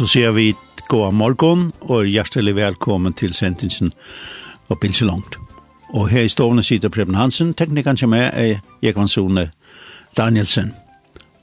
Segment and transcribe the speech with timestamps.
[0.00, 0.54] så ser vi
[0.88, 3.90] god morgon og hjertelig velkommen til sendingen
[4.72, 5.36] og Bilse Langt.
[5.92, 9.50] Og her i stående sitter Preben Hansen, teknikeren som er er Jekvann Sone
[10.16, 10.72] Danielsen.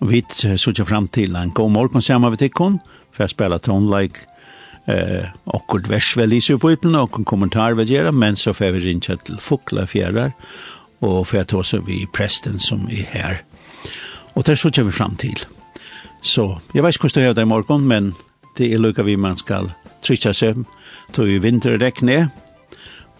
[0.02, 0.23] Og vi
[0.57, 2.80] sitter frem til en god morgon sammen med Tikkon,
[3.11, 4.25] for jeg spiller tonelike
[4.89, 8.85] eh, akkurat vers vel i supporten og en kommentar vil gjøre, men så får vi
[8.88, 10.33] rinja til Fokla Fjærar
[11.02, 13.44] og får jeg ta oss vi presten som er her.
[14.33, 15.45] Og det sitter vi frem til.
[16.22, 18.16] Så jeg vet ikke hvordan det er i morgen, men
[18.58, 20.63] det er lukka vi man skal trykja seg,
[21.13, 22.27] tog i vinterrekkne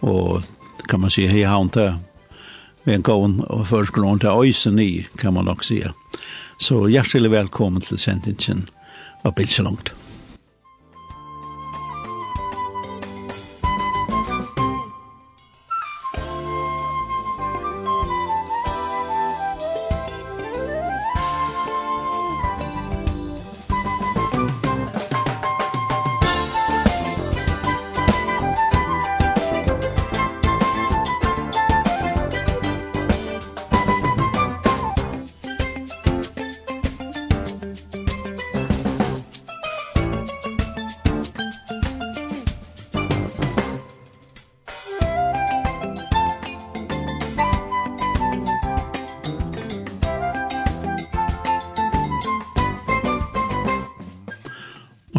[0.06, 0.44] og
[0.88, 1.98] kan man si hei haun til
[2.88, 5.84] med en gång og förskolan til øysen i kan man nok si.
[6.60, 8.70] Så hjertelig velkommen til sendingen
[9.24, 10.07] av Bilsalongt.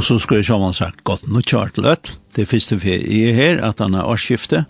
[0.09, 2.15] så skulle jeg man sagt godt nå kjart løtt.
[2.33, 4.65] Det er første ferie jeg her, at han er årsskiftet.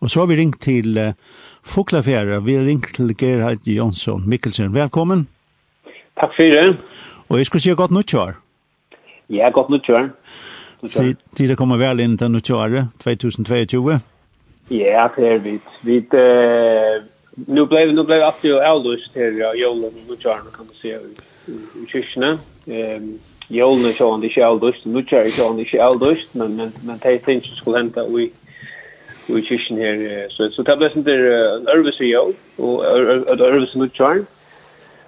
[0.00, 1.14] Og så har vi ringt til uh,
[1.64, 2.40] Foklafjæra.
[2.44, 4.74] Vi har ringt til Gerhard Jonsson Mikkelsen.
[4.74, 5.28] Velkommen.
[6.20, 6.76] Takk for det.
[7.28, 8.36] Og jeg skulle si godt nå kjart.
[9.30, 9.80] Ja, godt nå
[10.86, 13.96] Så Tid det kommer vel inn til nå kjart, 2022.
[14.70, 15.56] Ja, det er vi.
[15.82, 17.00] Vi, uh,
[17.46, 20.98] nu blev nu blev att ju äldre här i julen nu kan man se
[21.48, 22.38] i kyrkorna.
[22.66, 23.18] Ehm
[23.50, 26.72] Jólne er han det själv dust, nu kör jag han det själv dust, men men
[26.86, 28.30] men det er ting som skulle hända vi
[29.26, 31.24] vi kischen här så så det ble sånn der
[31.58, 34.24] en i jol, og ett överse nu kör.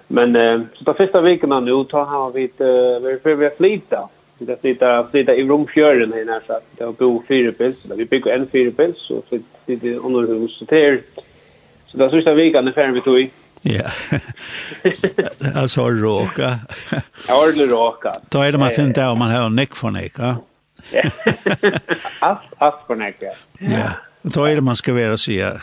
[0.07, 3.45] Men uh, så på första veckan nu da har vi vært ett vi för vi
[3.45, 8.05] har Det flyta flyta i romfjøren her nær sagt, det har bo fyra pils, vi
[8.05, 11.01] bygger en fire pils og flytta det under hus så er,
[11.87, 13.29] Så där sista veckan är ferdig vi tog i.
[13.65, 13.83] Ja.
[15.55, 16.59] Alltså har råka.
[17.27, 18.15] Jag har det råka.
[18.29, 20.35] Då är det man finner där om man har en nick för nick, ja.
[20.91, 21.09] Ja.
[22.19, 23.15] Ass ass för nick.
[23.21, 23.33] Ja.
[23.59, 23.89] Ja,
[24.21, 25.61] Då är det man ska vara och säga...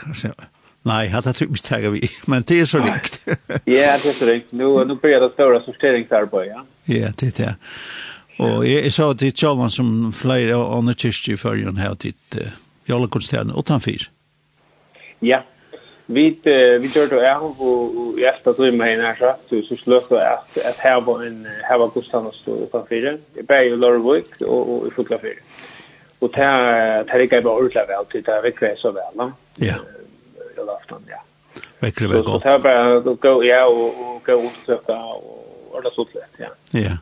[0.82, 3.20] Nej, jag har typ tagit vi, men det är så likt.
[3.46, 4.52] Ja, det är så likt.
[4.52, 6.64] Nu nu börjar det stora sorteringsarbetet, ja.
[6.84, 7.54] Ja, det är det.
[8.44, 12.14] Och jag sa till Charles som flyr och under kyrkje förrän här till
[12.84, 13.96] Jollakonstern utanför.
[15.18, 15.44] Ja,
[16.14, 16.40] vi
[16.82, 20.58] vi gör det är och jag ska då med henne så så så slöt att
[20.68, 24.40] att här var en här var Gustav och stod på fyra det bär ju Lorwick
[24.40, 25.40] och och i fotla fyra
[26.18, 26.46] och ta
[27.12, 29.74] det gick bara ordla väl till det veckväl så väl va ja.
[30.56, 31.22] Det var afton ja.
[31.78, 36.06] Veckväl väl gott Ta bara gå ja och gå ut så där och ordla så
[36.14, 36.48] lätt ja.
[36.70, 36.96] Ja.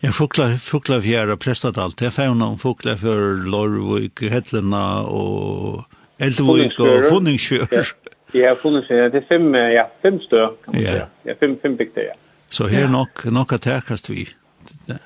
[0.00, 5.82] Ja, fukla, fukla fjæra prestadal, det er fævna om fukla for Lorvik, Hedlena og
[6.22, 7.90] Eldvik og Funningsfjør.
[8.32, 9.12] Ja, funnits det.
[9.12, 10.90] Det er fem, ja, fem stør, kan man ja.
[10.90, 11.06] säga.
[11.24, 12.12] Ja, fem, fem bygder, ja.
[12.50, 14.28] Så här er nok, nok att täckas vi.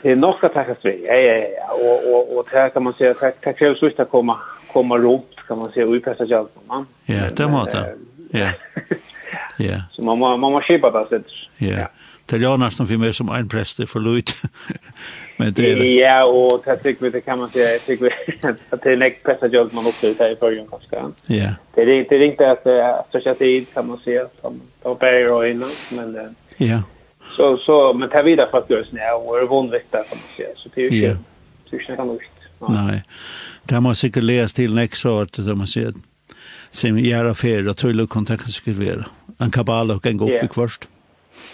[0.03, 1.73] Det är nok att täckas vi, ja, ja, ja.
[1.73, 3.15] Och, och, och där kan man säga,
[3.45, 4.39] det krävs just att komma,
[4.73, 6.51] komma runt, kan man säga, och utpressa sig allt.
[7.07, 7.95] Ja, det måste.
[8.31, 8.51] Ja.
[9.57, 9.83] Ja.
[9.93, 11.23] Så man, man, man må skippa det.
[11.59, 11.69] Ja.
[11.69, 11.87] ja
[12.33, 14.35] italienarna för mig som en präst för lojt.
[15.37, 15.85] Men det är det.
[15.85, 17.73] Ja, och det tycker vi det kan man säga.
[17.73, 20.97] Jag tycker vi att det är näkt prästa jobb man också ute i början kanske.
[21.27, 21.51] Ja.
[21.75, 25.71] Det är inte riktigt att associera tid kan man säga som de bär och innan.
[25.93, 26.83] Men, ja.
[27.37, 30.19] Så, så, men det är vidare för att göra sådana och är vondvikt där kan
[30.19, 30.49] man säga.
[30.57, 31.19] Så det är ju inte,
[31.71, 32.23] det är inte.
[32.69, 33.03] Nej.
[33.65, 35.93] Det har man säkert läst till nästa år, det man säger.
[36.71, 39.07] Sen gör affärer och tullar kontakter skrivera.
[39.39, 40.49] En kabal och en god ja.
[40.55, 40.83] först.
[40.83, 41.02] Ja.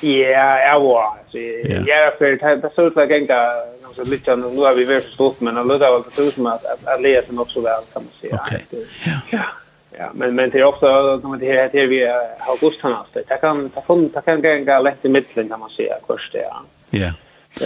[0.00, 1.18] Ja, ja, ja.
[1.30, 3.52] Så jag är för det så att gänga
[3.98, 7.02] så lite nu har vi väl förstått men det låter väl så som att att
[7.02, 8.40] läsa något så väl kan man säga.
[8.46, 8.86] Okej.
[9.30, 9.42] Ja.
[9.98, 12.06] Ja, men men det är också som det här det vi
[12.38, 13.20] August han alltså.
[13.28, 16.62] Det kan ta fun ta kan gänga lätt i mitten kan man säga först ja.
[16.90, 17.12] Ja.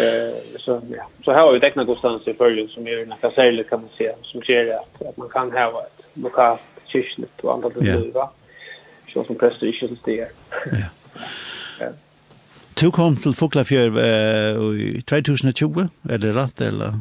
[0.00, 1.04] Eh så ja.
[1.24, 4.12] Så här har vi tecknat någonstans i följd som är nästan särskilt kan man säga
[4.22, 8.30] som ger att man kan ha ett lokalt kyrkligt och andra det va.
[9.12, 10.36] Så som präster i kyrkligt.
[10.72, 10.86] Ja.
[11.82, 11.94] Fuglafjörd.
[12.80, 16.98] Du kom til Fuglafjörd uh, i 2020, er det rett, eller?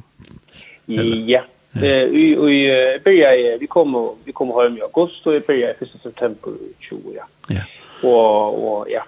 [0.87, 1.25] eller?
[1.27, 1.41] Ja,
[1.73, 1.79] Ja.
[1.79, 6.53] Vi vi börjar vi kommer vi kommer hem i augusti och vi börjar i september
[6.79, 7.23] 20 ja.
[7.47, 7.63] Ja.
[8.09, 9.03] Och och ja.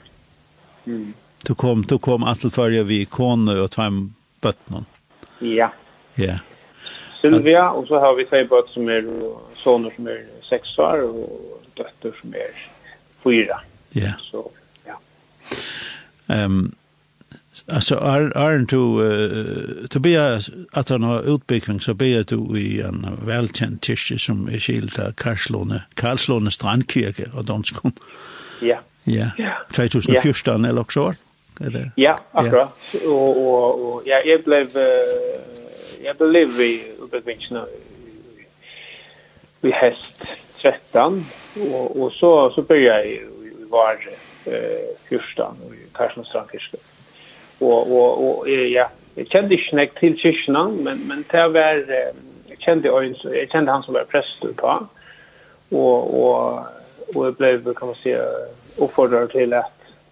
[0.85, 1.13] Mm.
[1.45, 3.83] Du kom du kom att följa vi kone och två
[4.41, 4.85] bötterna.
[5.39, 5.73] Ja.
[6.15, 6.39] Ja.
[7.21, 9.03] Sylvia och så har vi tre bött som är
[9.55, 12.51] soner som är sex år och döttrar som är
[13.23, 13.59] fyra.
[13.89, 14.11] Ja.
[14.21, 14.51] Så
[16.27, 16.75] Ehm
[17.65, 18.75] alltså är är inte
[19.87, 20.41] to be
[20.71, 25.11] att han har utbyggning så be du i en välkänd tisch som är skilt av
[25.11, 27.91] Karlslone Karlslone strandkyrka och danskon.
[28.61, 28.79] Ja.
[29.03, 29.29] Ja.
[29.75, 31.13] 2014 eller också.
[31.61, 31.91] Eller?
[31.95, 32.95] Ja, akkurat.
[33.05, 34.67] Och och och ja, jag blev
[36.03, 37.65] jag blev i uppbyggningen
[39.61, 40.21] vi häst
[40.61, 41.25] 13
[41.71, 43.21] och och så så började jag i
[43.69, 43.99] var
[44.47, 44.79] eh
[45.09, 46.77] fyrstan och Karlsson strandfiske.
[47.59, 51.85] Och och och ja, jeg kände ikke näck til kyrkorna men men det var
[52.49, 54.87] jag kände jag kände han som var prest på.
[55.71, 56.59] Och och
[57.15, 58.15] och jeg blev kan man si
[58.77, 59.71] oppfordret till at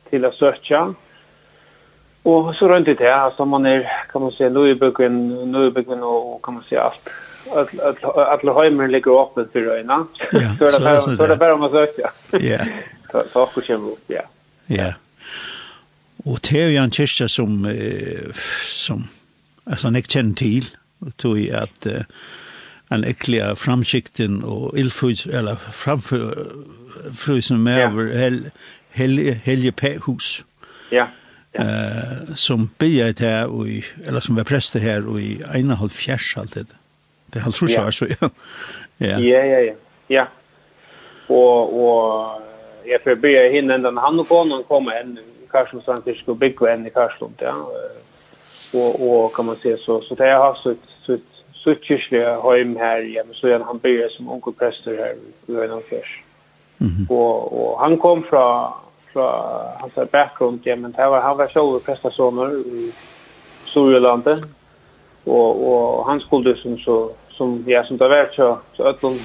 [0.09, 0.93] till att søke.
[2.23, 6.63] Och så runt det här man är kan man säga Louisböcken, Louisböcken och kan man
[6.63, 7.09] si alt.
[8.15, 10.07] alla heimer ligger öppet för öjna.
[11.17, 12.09] Så det bare om det søke.
[12.31, 12.59] Ja.
[13.11, 14.21] ta ta och känner ja.
[14.67, 14.93] Ja.
[16.25, 18.33] Og det er jo en kyrka som eh,
[18.67, 19.07] som
[19.65, 20.69] altså, han ikke kjenner til,
[21.01, 22.03] og tog i at eh,
[22.91, 27.89] han äckliga framsikten og ildfrys, eller framfrysen med ja.
[27.89, 28.51] over hel,
[28.89, 29.73] hel, helje
[30.05, 30.45] hus.
[30.91, 31.05] Ja.
[31.53, 31.61] Ja.
[31.61, 35.89] Eh, som bygget här och i, eller som var präster her, og i ene halv
[35.89, 36.67] fjers alt Det
[37.33, 38.29] Det er halv tror jag så ja.
[38.97, 39.73] Ja ja ja.
[40.09, 40.25] Ja.
[41.29, 42.41] Og, og
[43.03, 45.19] FRB är hinner den han och konan kommer en
[45.51, 45.81] Karlsson
[46.15, 47.53] skulle bygga en i Karlsson ja.
[48.73, 51.25] Och och kan man se så så det har så ett sitt
[51.63, 55.51] sitt kyrkliga hem här ja men så är han börjar som onkel präster här i
[55.51, 56.23] Grönlandsfärs.
[56.81, 58.71] Mm och och han kom från
[59.13, 59.31] från
[59.79, 62.93] hans bakgrund ja men det var han var så prästasoner i
[63.65, 64.41] Sörlandet
[65.23, 69.19] och och han skulle som så som ja som det var så så öllum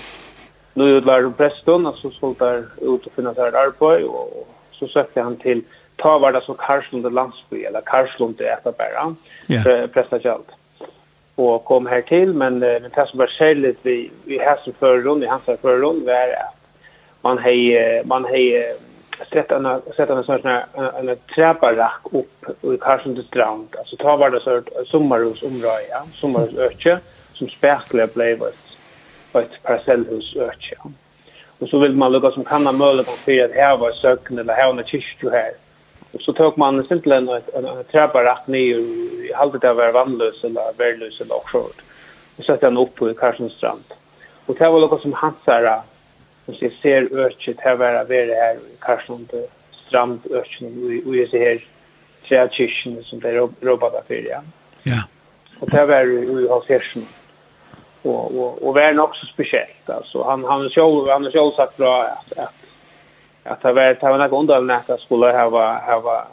[0.77, 5.21] nu var prästen och så såg där ut och finna där arbete och så sökte
[5.21, 5.63] han till
[5.97, 9.15] ta var det så Karlslund landsby eller Karlslund det bara
[9.49, 9.87] yeah.
[9.87, 10.49] prästakjalt
[11.35, 14.73] och kom här till men men det som var skälet vi vi har så för
[14.73, 16.57] förrund i hans förrund var att
[17.23, 18.77] man hej man hej
[19.33, 23.69] sett en sett en sån här en trapparack upp i Karlslund strand.
[23.79, 26.99] Alltså ta var det så sommarhus område ja sommarhus öke
[27.35, 28.39] som spärkle blev
[29.33, 30.77] ett parcellhus parcellhusökje.
[31.59, 34.55] Och så vill man lukka som kan ha möjlighet för att här var sökande eller
[34.55, 35.53] här var kyrkju här.
[36.13, 40.45] Och så tog man simpelthen en, en, en träbarack ner i halvt av var vannlös
[40.45, 41.59] eller värlös eller också.
[42.37, 43.51] Och satte den upp på Karlsson
[44.47, 45.83] Och det var lukka som hansara
[46.45, 49.29] som ser ser ökje här var det här i Karlsson
[49.87, 50.21] strand
[51.07, 51.65] och jag ser här
[52.29, 54.43] träkyrkjen som det är robbade för.
[54.83, 55.03] Ja.
[55.61, 57.03] Och det var ju i halvfjärsen.
[57.03, 57.26] Mm
[58.03, 62.39] och och och värn också speciellt alltså han han själv han själv sagt bra att
[62.39, 62.55] att
[63.45, 66.27] att ha varit ha några underlätta skulle ha ha ha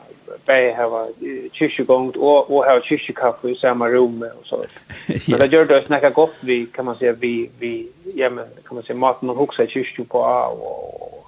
[0.46, 1.08] bei hava
[1.54, 4.62] kyrkjegångt og, og hava kyrkjekaffe i samma rum og så.
[5.08, 8.76] Men det gjør det snacka gott godt vi, kan man säga vi, vi hjemme, kan
[8.76, 11.26] man säga maten man huxa kyrkje på og, og,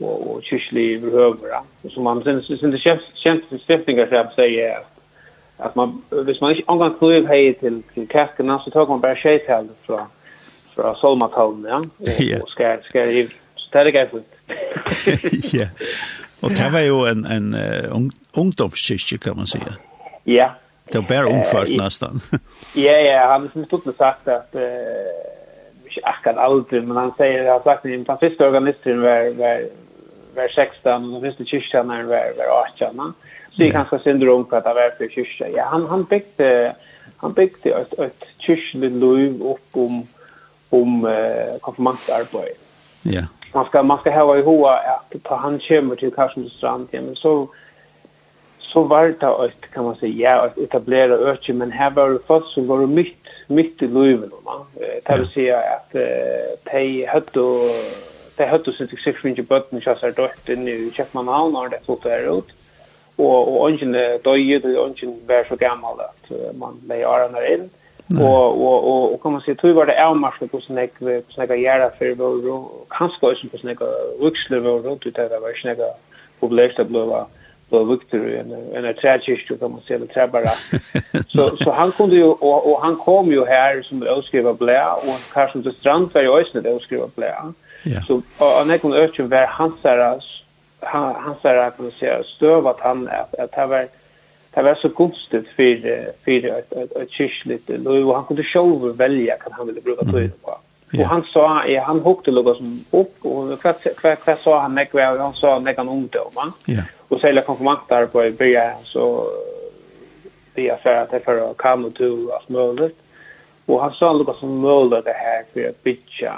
[0.00, 4.97] och og kyrkjelig så man som man synes, det kjent, kjent stiftingar så sier at
[5.58, 9.16] att man hvis man inte angår knöv hej till till kärkorna så tar man bara
[9.16, 10.06] tjej till från
[10.74, 11.84] från Solmatholm ja.
[12.42, 13.28] och ska ska ju
[13.68, 14.22] ställa grej för
[15.52, 15.66] ja.
[16.40, 19.72] Och det var ju en en uh, ungdomskyrka kan man säga
[20.24, 20.54] ja.
[20.84, 22.20] Det var bara ungfört nästan
[22.74, 24.62] ja ja han har stått och sagt att uh,
[25.98, 29.68] inte akkurat aldrig, men han säger, han har sagt att den första organisten var, var,
[30.34, 33.14] var 16, den första kyrkstjärnan var, var 18.
[33.58, 35.48] Så det kanske syndrom at det var for kyrka.
[35.50, 36.74] Ja, han han bygde,
[37.18, 40.04] han bygde et, et kyrkjelig liv opp om
[40.70, 42.54] om uh, konfirmantarbeid.
[43.02, 43.24] Ja.
[43.54, 47.00] Man ska man ska ha i hoa att ta han kommer till Karlsson strand ja,
[47.00, 47.48] men så
[48.60, 52.18] så var det ett kan man säga ja, att etablera öke men här var det
[52.26, 54.66] fast så var det mitt mitt i livet va.
[55.04, 55.92] Det vill säga att
[56.72, 57.72] de hade
[58.36, 61.80] de hade sitt sex minute button så så då nu check man out när det
[61.86, 62.57] så där ut
[63.18, 63.94] og og ungen
[64.24, 67.70] døye det ungen var så gammal at man lei arna inn.
[68.16, 71.48] Og og og og kan man se tog var det avmarsle på snek på snek
[71.48, 73.82] gjera for vår og kanskje også på snek
[74.20, 75.78] vuxle vår rundt ut der var snek
[76.40, 77.26] populært at bløva
[77.70, 80.54] på Victor en en trækist kan man se det træbara
[81.34, 85.32] så så han kunde ju och, och han kom ju här som öskriva blä och
[85.34, 87.34] Carson de Strand var ju ösnet öskriva blä
[88.06, 90.20] så och han kom ösnet var hans där
[90.88, 93.88] han han säger kan man säga stövat han att att det var
[94.54, 99.36] det var så konstigt för för att att, att kyrkligt och han kunde själv välja
[99.36, 100.58] kan han ville bruka tid på.
[100.98, 105.00] Och han sa han hukte lugg som upp och kvart kvart sa han mig och
[105.00, 106.52] han sa mig kan ont då va.
[106.66, 106.82] Ja.
[107.08, 109.30] Och sälja konfirmantar på i bya så
[110.54, 112.98] det är för att det för att komma till att möjligt.
[113.66, 116.32] Och han sa lugg som möjligt det här för att bitcha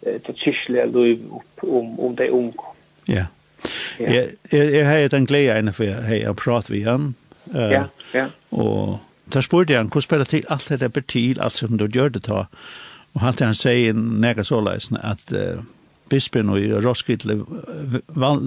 [0.00, 2.74] till kyrkliga liv upp om om det omkom.
[3.04, 3.24] Ja.
[4.00, 4.12] Ja.
[4.52, 7.14] Jeg, jeg har den glede ene, for jeg har pratet ved han.
[7.54, 8.26] Ja, ja.
[8.50, 9.00] Og
[9.34, 12.08] da spurte jeg han, hvordan spiller til alt det der betyr, alt som du gjør
[12.08, 12.46] det da?
[13.14, 15.62] Og han til han sier nega såleisen at uh,
[16.10, 17.40] bispen og Roskilde
[18.08, 18.42] val,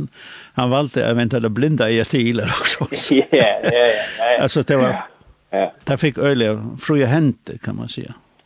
[0.57, 2.89] han valgte å vente det blinda i etiler også.
[3.33, 4.37] Ja, ja, ja.
[4.39, 5.07] Altså det var,
[5.51, 5.67] ja.
[5.87, 8.05] det fikk øyelig frie hente, kan man si.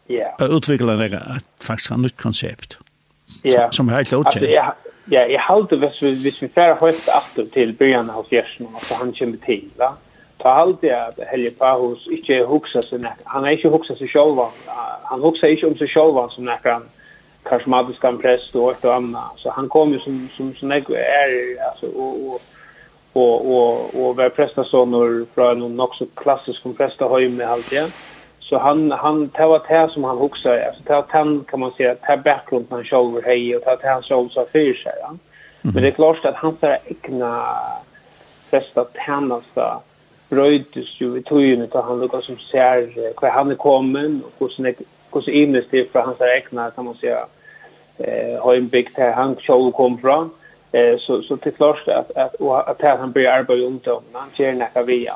[0.10, 0.34] Ja.
[0.40, 2.78] Og utviklet han faktisk et nytt konsept.
[3.44, 3.68] Ja.
[3.72, 4.46] Som, er helt lovkjent.
[4.46, 4.70] Altså, ja,
[5.12, 8.98] Ja, jeg halte hvis vi, hvis vi færre høyt aftur til byrjan av fjersen, altså
[9.00, 9.94] han kommer til, da.
[10.42, 14.12] Ta halte jeg at Helge Pahus ikke huksa seg nek, han er ikke huksa seg
[14.12, 14.50] sjolva,
[15.08, 16.84] han huksa ikke om seg sjolva som nek han
[17.48, 21.34] karismatiskan prest og et og anna, så han kom jo som, som, som nek er,
[21.70, 22.52] altså, og, og,
[23.16, 27.88] og, og, og var prestasonor fra noen nok så klassisk om prestahøyme, halte jeg.
[27.88, 28.17] Ja
[28.50, 30.72] Så han han tar vad det som han också är.
[30.78, 34.30] Så tar han kan man säga tar bakgrunden han själv hej och tar han själv
[34.30, 34.94] så för sig.
[35.02, 35.14] Ja.
[35.62, 37.46] Men det är klart att han tar egna
[38.52, 39.82] bästa tjänsta
[40.30, 44.50] bröjdes ju i tojen utan han lukar som ser hur han är kommen och hur
[45.14, 45.32] hur så
[45.72, 47.26] det för hans egna kan man säga
[47.98, 50.30] eh har en big där han själv kom från
[50.72, 54.54] eh så så det klart att att att han börjar arbeta om det han ger
[54.54, 55.16] näka via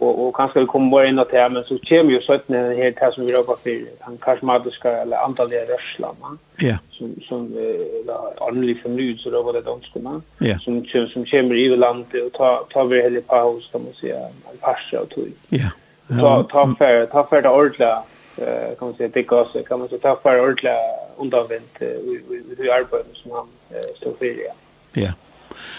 [0.00, 2.94] og kanskje vi kommer bare inn att här men så kommer jo så en den
[2.96, 6.38] här som vi har for för han karismatiska eller antalliga rörslar man.
[6.58, 6.78] Ja.
[6.90, 10.58] Som som eller ordentlig fornyd, så då det danske, skulle Ja.
[10.58, 14.16] Som som kommer i landet og tar, tar vi hela paus kan man säga
[14.52, 15.32] en parse og tog.
[15.48, 15.70] Ja.
[16.08, 18.02] Ta ta för ta för det ordla
[18.38, 20.76] eh kan man säga det gas kan man säga ta för ordla
[21.16, 24.26] undanvänt vi i vi arbetar som han uh, står för.
[24.26, 24.54] Ja.
[24.92, 25.12] Ja.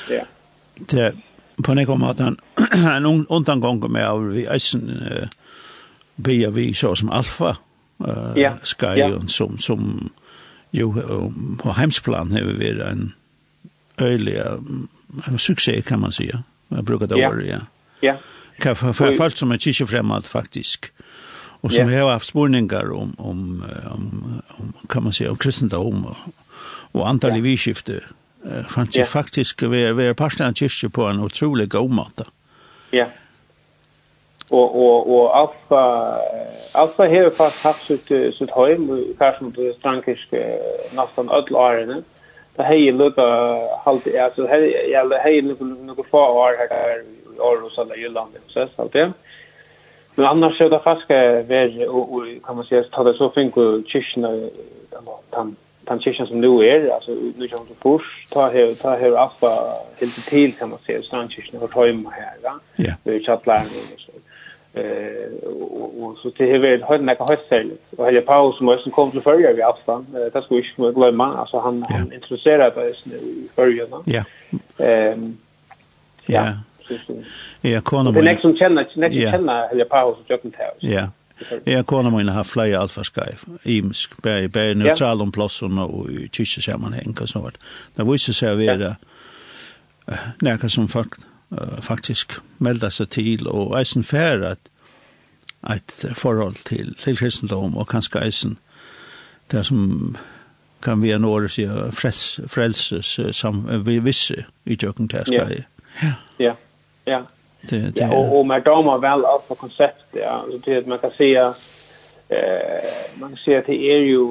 [0.09, 0.23] Ja.
[0.75, 1.15] Det
[1.63, 2.37] på nekka måten
[2.95, 5.27] en undangång med av vi eisen uh,
[6.15, 7.55] bia vi så som alfa
[8.07, 8.53] uh, ja.
[8.63, 9.09] sky ja.
[9.27, 10.09] som, som
[10.71, 13.13] jo um, på heimsplan har vi vært en
[14.01, 14.89] øylig um,
[15.37, 16.43] suksess kan man säga.
[16.69, 17.29] Jeg brukar det ja.
[17.29, 17.59] året, ja.
[18.01, 18.15] Ja.
[18.61, 20.91] Kan få folk som er kyrkjefremmad faktisk.
[21.61, 21.99] Og som ja.
[21.99, 26.15] har haft spurningar om, om, om, om, kan man säga, om kristendom og,
[26.93, 27.35] og Ja.
[27.35, 28.03] i vidskiftet
[28.45, 29.07] uh, fanns yeah.
[29.07, 32.25] faktisk vi vi är pastor av kyrkje på en otrolig god måte.
[32.91, 32.97] Ja.
[32.97, 33.09] Yeah.
[34.51, 36.17] Og, og, och Alfa
[36.73, 40.59] Alfa har fast haft sitt sitt hem kanske på strankiske
[40.95, 42.03] nästan öll årene.
[42.55, 43.21] Det har ju lukka
[43.85, 48.67] halt altså, här jag har ju några få år her i Aarhus eller Jylland så
[48.75, 49.11] så det.
[50.15, 53.55] Men annars så det fast ska vara och kan man säga att det så fink
[53.87, 54.49] kyrkan eller
[55.29, 59.23] tant den kyrkan som nu är, alltså nu kommer som Fors, ta här, ta här
[59.23, 59.47] affa
[59.99, 62.59] helt till kan man säga, strandkyrkan har tagit med här, va?
[62.75, 62.93] Ja.
[63.03, 64.11] Det är chattlärning och så.
[64.73, 65.49] Eh,
[66.03, 67.93] och, så det här vet höll näka höll särligt.
[67.97, 70.99] Och Helge Paus som också kom till förra vid aftan, eh, det ska vi inte
[70.99, 71.95] glömma, alltså han, ja.
[71.95, 74.03] han introducerade oss nu i förra, va?
[74.05, 74.23] Ja.
[74.85, 75.37] Ehm,
[76.25, 76.53] ja.
[77.61, 78.13] Ja, konan.
[78.13, 80.77] Det är nästa som känner, nästa som känner Helge Paus som jag Taus.
[80.81, 80.87] ta.
[80.87, 81.07] Ja.
[81.65, 87.15] Jeg kona mine har flere alfaskaiv, imsk, bare, bare neutral om plassen og i kyrkjesammanheng
[87.21, 87.59] og sånt.
[87.97, 88.95] Det viser seg å være
[90.41, 91.19] nekka som folk
[91.83, 94.69] faktisk melda seg til og eisen fer at
[95.69, 98.57] et forhold til, til kristendom og kanskje eisen
[99.51, 100.15] det som
[100.81, 105.59] kan vi en åre sier frels, frelses som vi visse i tjøkken til Skai.
[106.01, 106.55] Ja, ja,
[107.05, 107.19] ja.
[107.61, 110.05] Det, det, ja, och, och man har väl allt på konceptet.
[110.11, 110.45] Ja.
[110.65, 111.53] Det, att man kan säga
[112.29, 112.83] eh,
[113.15, 114.27] man kan säga att det är ju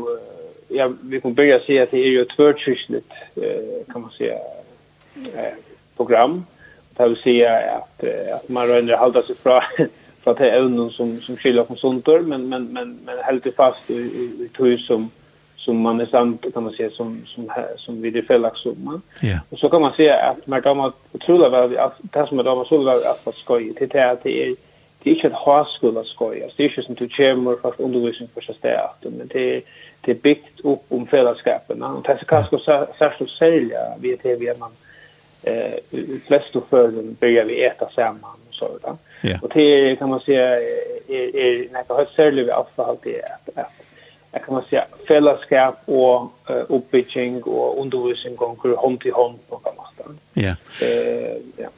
[0.68, 4.34] ja, vi kan börja säga att det är ju ett tvärkyrkligt eh, kan man säga
[5.34, 5.54] eh,
[5.96, 6.46] program.
[6.96, 9.60] Det vill säga att, att man rönder hålla sig från
[10.22, 13.90] för att det är som som skiljer från sånt men men men men helt fast
[13.90, 15.10] i, i, i, i som
[15.64, 19.00] som man är samt kan man säga som som som vi det fällax summa.
[19.22, 19.38] Ja.
[19.50, 22.54] Och så kan man säga att man kan man otrola väl att det som då
[22.54, 24.54] var så väl att vad ska ju till det det är
[25.02, 26.40] det är inte ett högskola ska ju.
[26.56, 29.62] Det är ju som till chamber för undervisning för så där men det
[30.00, 31.82] det är byggt upp om fällskapen.
[31.82, 34.70] Och det ska ska särskilt sälja vi det vi man
[35.42, 35.72] eh
[36.26, 38.96] flest och förden börjar vi äta samman och så där.
[39.22, 39.38] Ja.
[39.42, 40.56] Och det kan man säga
[41.08, 43.48] är är när det har säljer vi avfall det att
[44.32, 49.56] jag kan man säga fällskap och uh, uppbygging och undervisning går hand till hand på
[49.56, 50.56] kan man säga.
[50.80, 50.86] Ja.
[50.86, 51.68] Eh ja.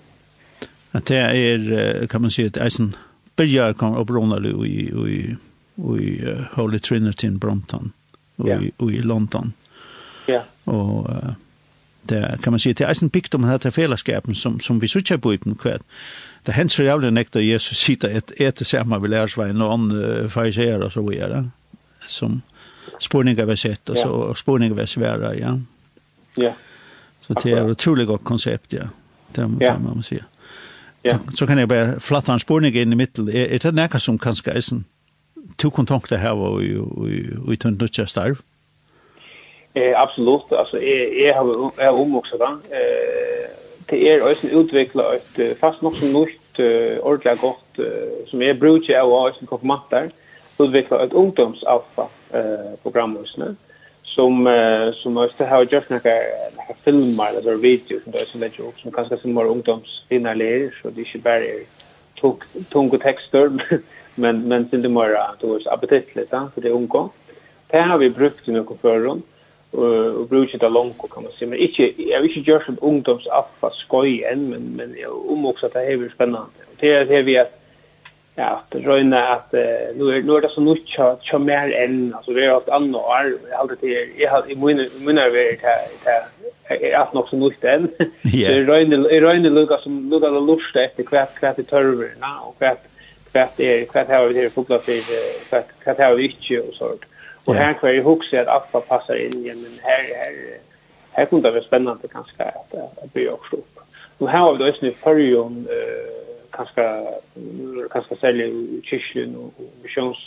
[0.90, 2.96] Att det är kan man säga att Eisen
[3.36, 5.36] börjar kan obrona i i
[5.98, 7.92] i Holy Trinity in Brompton
[8.36, 8.64] och yeah.
[8.64, 9.52] i, i London.
[10.26, 10.32] Ja.
[10.32, 10.44] Yeah.
[10.64, 11.32] Och uh,
[12.02, 14.88] det kan man säga det är en bikt om det här fällskapen som som vi
[14.88, 15.58] söker på i den.
[16.42, 20.28] Det händer så jävla nektar Jesus sitter ett ett samma vi lärs vad en uh,
[20.28, 21.50] fariséer och så vidare
[22.06, 22.42] som
[22.98, 25.58] spurningar vi har sett och, så, och spurningar vi har ja.
[26.34, 26.52] Ja.
[27.20, 28.82] Så det är ett otroligt gott koncept, ja.
[29.32, 29.78] Det kan ja.
[29.78, 30.24] man säga.
[31.02, 31.18] Ja.
[31.34, 33.28] Så kan jag bara flatta en spurning in i mitten.
[33.28, 34.84] Är, är det näka som kanske eisen sån
[35.56, 36.62] to kontakter här och
[37.52, 38.38] i tunnutja starv?
[39.74, 40.52] Eh, absolut.
[40.52, 42.52] Alltså, är är har är om också den.
[42.52, 43.50] Eh,
[43.86, 46.60] det är också utveckla ett fast något som nytt,
[47.00, 47.78] ordentligt gott,
[48.26, 50.02] som är brukar av oss konfirmanter.
[50.02, 50.10] Eh,
[50.58, 53.54] utveckla ett ungdomsalfa eh program nu
[54.14, 56.10] som eh, som måste ha just några
[56.56, 60.90] några filmer eller videos som det som det också som kanske som mer ungdomsfinnalerer så
[60.90, 61.42] det är ju bara
[62.14, 63.50] tok tunga texter
[64.14, 67.08] men men sen det mer då är appetitligt va för det unga.
[67.66, 69.22] Det har vi brukt i några förrum
[69.70, 73.70] och brukt det långt kan man se men inte jag vill inte göra som ungdomsaffa
[73.70, 74.94] skoj än men men
[75.28, 76.50] om också att det är spännande.
[76.76, 77.61] Det är det vi att
[78.36, 81.72] ja, at røyne at att nu er, nu är det så nu tja tja mer
[81.84, 85.26] än altså det är allt annat år jag hade det jeg har i mina mina
[85.26, 85.58] er det
[86.68, 87.88] er att nok så nu än
[88.22, 92.54] det røyne, røyne lukar som lukar det lust etter hvert, hvert i törver nå och
[92.58, 92.88] hvert
[93.32, 94.92] kvart är kvart har vi det fotboll för
[95.50, 97.04] hvert, hvert har vi ikke, och sånt
[97.44, 100.58] och här kvar jeg huset att Alfa passar in igjen, men här här
[101.12, 103.78] här kunde det vara spännande kanske att at, bli också upp.
[104.18, 107.06] Och här har vi då just nu Färjön eh kanske
[107.90, 110.18] kanske sälja i kyrkan och missions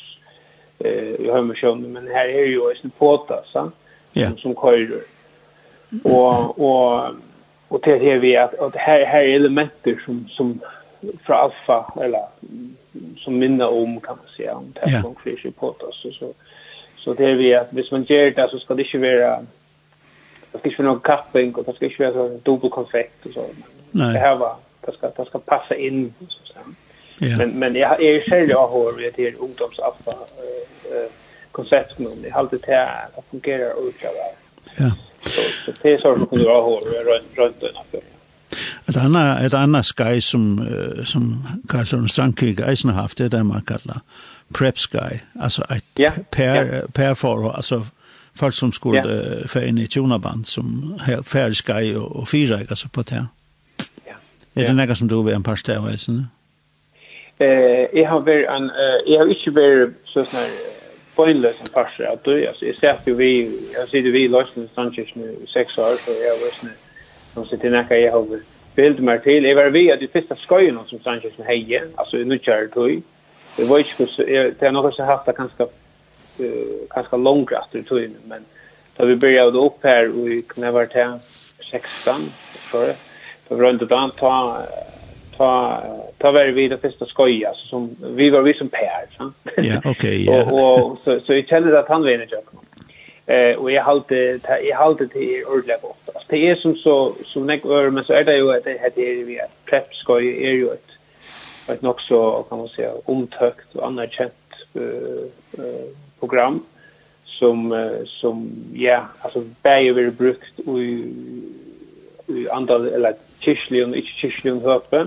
[0.80, 3.72] eh i hemmissionen men här är ju en påta så
[4.14, 4.30] yeah.
[4.30, 5.02] som, som kör
[6.04, 7.12] och och
[7.68, 10.60] och det här vi att, att här här är elementer som som
[11.24, 12.26] från alfa eller
[13.18, 16.34] som minner om kan man säga om det här som kyrkan påta så så
[16.98, 19.46] så det är vi att hvis man gör det så ska det inte vara
[20.52, 23.46] det ska inte vara någon kapping och det ska inte vara dubbelkonfekt och så.
[23.92, 24.14] Nej.
[24.14, 24.56] Det här var
[24.86, 27.38] det ska det ska passa in så att säga.
[27.38, 30.12] Men men jag är själv jag har vet det ungdomsaffa
[30.92, 31.12] eh
[31.56, 32.10] koncept nu.
[32.24, 34.14] Det har alltid det här att fungera och utgöra.
[34.78, 34.92] Ja.
[35.24, 38.02] Så, så det är så som du har ha runt runt den här
[38.88, 40.68] Et annat ett annat sky som
[41.06, 44.02] som Karlsson Strandkrig eisen haft det där man kallar
[44.54, 46.88] prep sky alltså ett ja, per ja.
[46.94, 47.86] per för alltså
[48.34, 49.48] folk som skulle ja.
[49.48, 53.26] för inn i tjonaband som färd sky og, och fyra alltså på det.
[54.06, 54.14] Ja.
[54.56, 56.26] Er det noe som du vil en par sted av eisen?
[57.44, 58.70] Eh, jeg har vært en,
[59.08, 60.52] jeg har ikke vært sånn her
[61.18, 63.32] bøynløs en par sted av døy, altså jeg ser jo vi,
[63.74, 66.78] jeg sitter vi i Løsland nu i seks år, så jeg har vært sånn,
[67.36, 69.48] nå sitter jeg jeg har vært bild mer til.
[69.48, 73.02] Jeg var vi at de første skøyene som Strandkirken heie, altså nu nødkjære tøy,
[73.58, 75.68] jeg var ikke, det er noe som har haft det kanskje,
[76.92, 78.44] kanskje langt etter tøyene, men
[78.98, 81.16] da vi begynte opp her, og vi kunne være til
[81.70, 82.28] 16,
[82.70, 82.98] tror det,
[83.48, 84.58] för runt och dan ta
[85.38, 85.84] ta
[86.18, 89.32] ta var vi det första skoja som vi var vi som pär så.
[89.58, 90.26] Ja, okej.
[90.30, 90.52] Ja.
[90.52, 92.44] Och och så så jag kände att han vinner jag.
[93.28, 96.10] Eh och jag hållte jag hållte till ordentligt gott.
[96.16, 98.82] Alltså det är som så som näck över men så är det ju att det
[98.82, 100.90] heter vi att prep skoj är ju ett
[101.68, 104.34] ett nog så kan man säga omtökt och anerkänt
[104.74, 105.46] eh
[106.20, 106.64] program
[107.26, 113.14] som som ja alltså bäjer vi brukt och i andra eller
[113.46, 115.04] kyrklig og ikke kyrklig og høpe.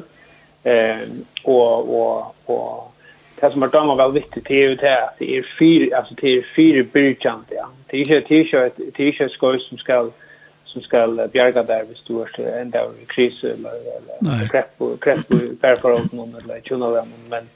[0.64, 1.04] Eh,
[1.44, 2.94] og, og, og
[3.40, 6.14] det som er damer vel viktig til er jo det at det er fire, altså
[6.20, 7.68] det er fire byrkjant, ja.
[7.90, 10.10] Det er ikke, det er ikke, det er ikke skoj som skal,
[10.64, 15.30] som skal bjerga der hvis du er enda i krise eller, eller krepp og krepp
[15.30, 17.48] og bærforholden eller tjunnalemmen, men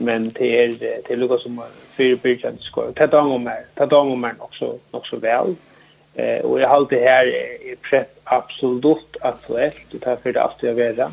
[0.00, 1.60] men det er det er lukka som
[1.96, 2.92] fire byrkjant skoj.
[2.94, 5.56] Det er damer mer, det er damer mer nok så, nok så vel.
[6.14, 10.74] Eh, og jeg halte her er, er prep absolut aktuellt det här för det alltid
[10.74, 11.12] vara.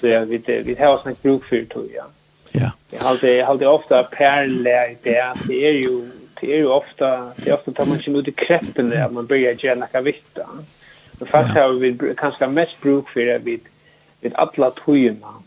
[0.00, 2.04] Så jag vet vi har sån bruk for det ja.
[2.52, 2.70] Ja.
[2.90, 6.02] Jeg har alltid, jeg har alltid ofte parallella i det det er jo,
[6.40, 9.12] det er jo ofte, det er ofte tar man sig ut i kreppen det, at
[9.12, 10.46] man börjar gärna kan vitta.
[11.18, 13.58] Men fast har vi kanskje mest bruk for det vi,
[14.20, 15.40] vi alle togene,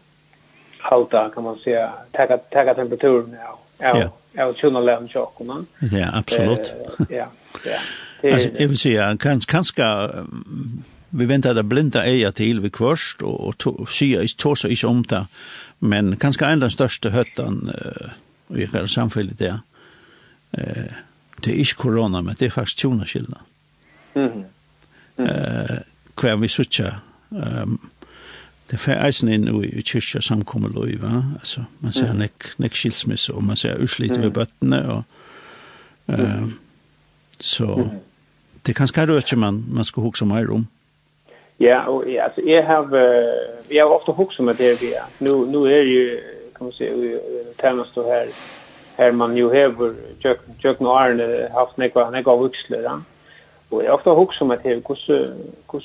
[0.80, 3.60] Halta kan man säga ta ta temperaturen ja.
[3.80, 4.12] Ja.
[4.38, 5.66] Ja, och tjuna lärm tjockorna.
[5.92, 6.74] Ja, absolut.
[7.10, 7.26] Ja,
[7.66, 7.80] ja.
[8.22, 9.84] Det, alltså, jag vill säga, kanske, kanske
[11.12, 15.04] vi venter det blinda eier til vi kvørst, og, og sier ikke tåser ikke om
[15.04, 15.26] det,
[15.80, 18.16] men kanskje en av den største høtten uh,
[18.56, 19.54] i hele samfunnet det
[20.58, 21.04] uh,
[21.46, 23.38] det er ikke korona, men det er faktisk tjonaskildene.
[24.16, 24.44] Mm -hmm.
[25.18, 25.24] mm.
[25.24, 25.78] uh,
[26.22, 27.90] hver vi sitter, um,
[28.72, 31.24] det fer eisen inn i kyrkja samkommer lov, va?
[31.40, 32.20] Altså, man ser mm.
[32.20, 35.04] nek, nek skilsmisse, og man ser uslit ved bøttene, og
[36.08, 36.52] uh,
[37.40, 37.90] så
[38.66, 40.68] det er kanskje rødt man, man skal hukse mer om.
[41.60, 45.10] Ja, og ja, altså jeg har uh, jeg har ofte hugset med det vi er.
[45.20, 46.20] Nu nu er jo,
[46.56, 46.86] kan man si,
[47.60, 48.26] termas då her,
[48.98, 49.94] her man jo hever,
[50.24, 52.96] Jøkken og no arne haft nekva, nekva vuxler ja.
[53.72, 54.96] Og jeg har ofte hugset med det hur
[55.72, 55.82] hur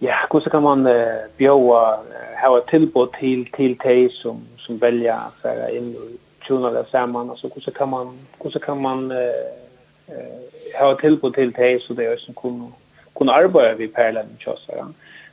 [0.00, 1.98] ja, hur kan man uh, bjöa
[2.42, 6.84] ha ett tillbud till till te som som välja så här in och tjuna det
[6.90, 9.18] samman alltså hur kan man hur kan man uh,
[10.08, 12.72] uh, ha ett tillbud till te så det är som kunde
[13.14, 14.86] kunna arbeta vid Perlen parallellen tjossar.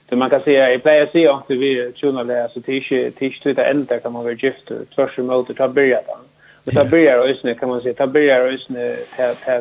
[0.09, 3.39] Så man kan säga, jag plejer att säga att vi är tjona lära, så tills
[3.43, 6.03] du inte äldre kan man vara gift, tvärs emot och ta början.
[6.65, 8.95] Och ta börja och ösne kan man säga, ta börja och ösne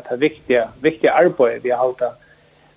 [0.09, 2.03] ta viktiga, viktiga arbete vi har hållit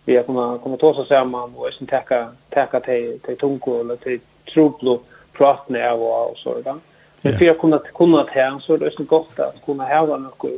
[0.05, 3.95] vi har kunnat komma ta oss samman och sen täcka täcka till till tunko eller
[3.95, 4.19] till
[4.53, 5.01] troplo
[5.33, 6.75] pratna och och så där.
[7.21, 10.49] Men för att kunna kunna ta så är det så gott att kunna ha några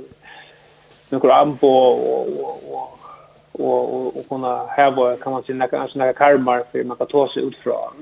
[1.10, 2.28] några ambo och
[2.74, 3.00] och
[3.54, 7.30] och och, och kunna häva kan man säga kanske några karmar för man kan ta
[7.34, 7.94] sig ut från.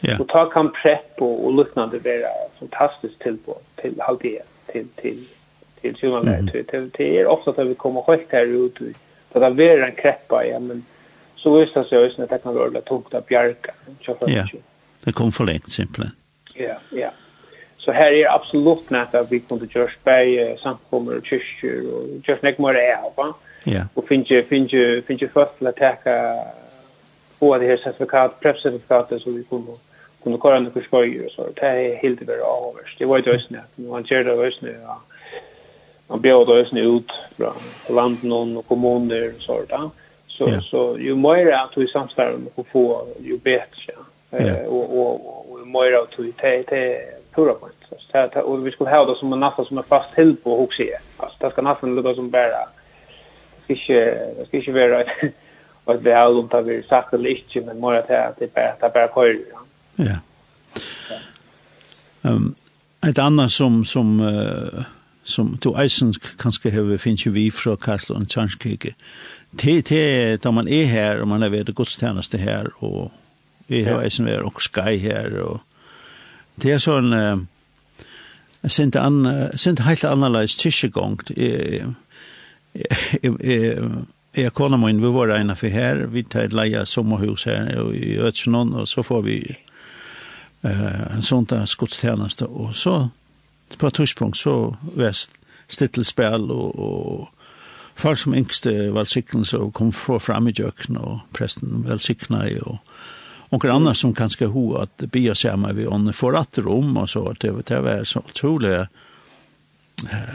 [0.00, 0.16] Ja.
[0.18, 5.24] Och ta kan prep och, och liknande vara fantastiskt till på till halvdel till till
[5.80, 6.48] till sjunga mm.
[6.48, 8.96] till till till er ofta att vi kommer helt här ut ut.
[9.32, 10.84] Så där blir en kreppa ja men
[11.36, 13.72] så visst att jag visst att det kan vara tungt att bjärka.
[14.26, 14.46] Ja.
[15.04, 16.10] Det kom för länge simpelt.
[16.54, 17.10] Ja, ja.
[17.78, 22.42] Så här är absolut nätt att vi kunde göra spär samkommer och kyrkor och just
[22.42, 23.34] näck mer är va.
[23.64, 23.82] Ja.
[23.94, 25.94] Och finge finge finge först att ta
[27.38, 29.72] på det här certifikat, prepcertifikatet så vi kunde
[30.22, 31.48] kunde köra under kurskojer och så.
[31.54, 32.98] Det är helt över avvärst.
[32.98, 33.82] Det var ju just det.
[33.82, 34.76] Man ser det just nu.
[34.82, 35.00] Ja.
[36.06, 39.90] Man bjöd just nu ut från landet och kommuner och sådär.
[40.26, 43.92] Så så ju mer att vi samstarvar och få ju bättre.
[44.30, 46.96] Eh och och och mer att vi tar till
[47.34, 47.74] pura point.
[48.12, 50.56] Så att och vi skulle ha det som en nästan som en fast hill på
[50.56, 50.98] hooks här.
[51.16, 52.68] Alltså det ska nästan låta som bara
[53.76, 55.04] ska inte det ska inte vara
[55.84, 58.90] vad det är om det vill sagt eller inte men mer att det är bara
[58.90, 59.38] bara kör.
[59.96, 60.16] Ja.
[62.22, 62.54] Ehm
[63.06, 64.82] ett annat som som uh,
[65.24, 68.94] som to eisen kanskje har finnes jo vi fra Karslo og Tjarnskike.
[69.58, 73.10] Til, til da man er her, og man er ved godstjeneste her, og
[73.68, 74.04] vi har ja.
[74.04, 75.60] eisen ved og skai her, og
[76.62, 77.40] det er sånn, uh,
[78.62, 81.94] Jeg synes det er helt annerledes tisjegongt, Jeg,
[84.32, 88.18] jag kona min, vi var ena för här, vi tar et leia sommarhus her i
[88.18, 89.56] Øtsjønån, och så får vi
[90.62, 93.08] eh, en sån där skotstjärnaste och så
[93.78, 95.30] på et tidspunkt så väst
[95.68, 97.28] stittelspel och, och
[97.94, 102.78] folk som yngste välsignelse och kom få fram i jöken och prästen välsigna i och
[103.52, 107.10] Och annars som kanske ho att be oss hemma vi ånden för att rum och
[107.10, 108.88] så att det var så otroligt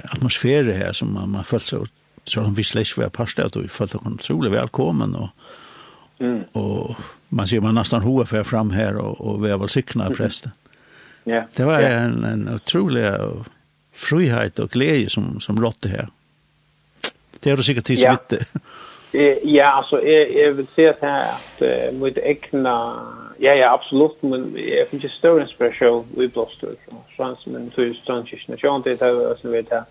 [0.04, 1.86] atmosfär här som man, man följde så
[2.26, 5.50] så han visste ikke hva parste at vi følte henne utrolig velkommen og,
[6.20, 6.42] mm.
[6.58, 6.96] og
[7.36, 10.18] man sier man nesten hoa for fram her og, og vi er vel sikna av
[10.18, 10.54] presten.
[10.56, 10.62] Mm.
[11.26, 11.46] Yeah.
[11.56, 12.04] Det var yeah.
[12.04, 13.06] en, en utrolig
[13.94, 16.12] frihet og glede som, som rådde her.
[17.44, 18.02] Det er du sikkert tids
[19.16, 19.38] yeah.
[19.44, 22.76] ja, altså, jeg, jeg vil si at her at uh, mitt egna,
[23.42, 27.94] ja, ja, absolutt, men jeg finner ikke større inspirasjon i blåstøk, sånn som en tog
[28.02, 29.84] ståndkirken, og sånn det er det, og sånn det er det,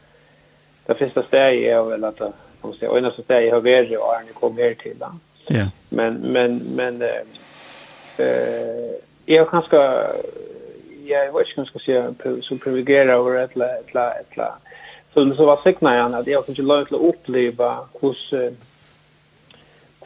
[0.86, 2.20] det finns det steg jag väl att
[2.60, 5.12] om se och nästa steg har vi ju är ni kom här till då.
[5.48, 5.66] Ja.
[5.88, 7.08] Men men men eh
[9.26, 9.76] jag kanske
[11.06, 14.58] jag vet inte ska säga så privilegierad över att la la la
[15.14, 18.16] så det så var signa jag att jag kunde låta uppleva hur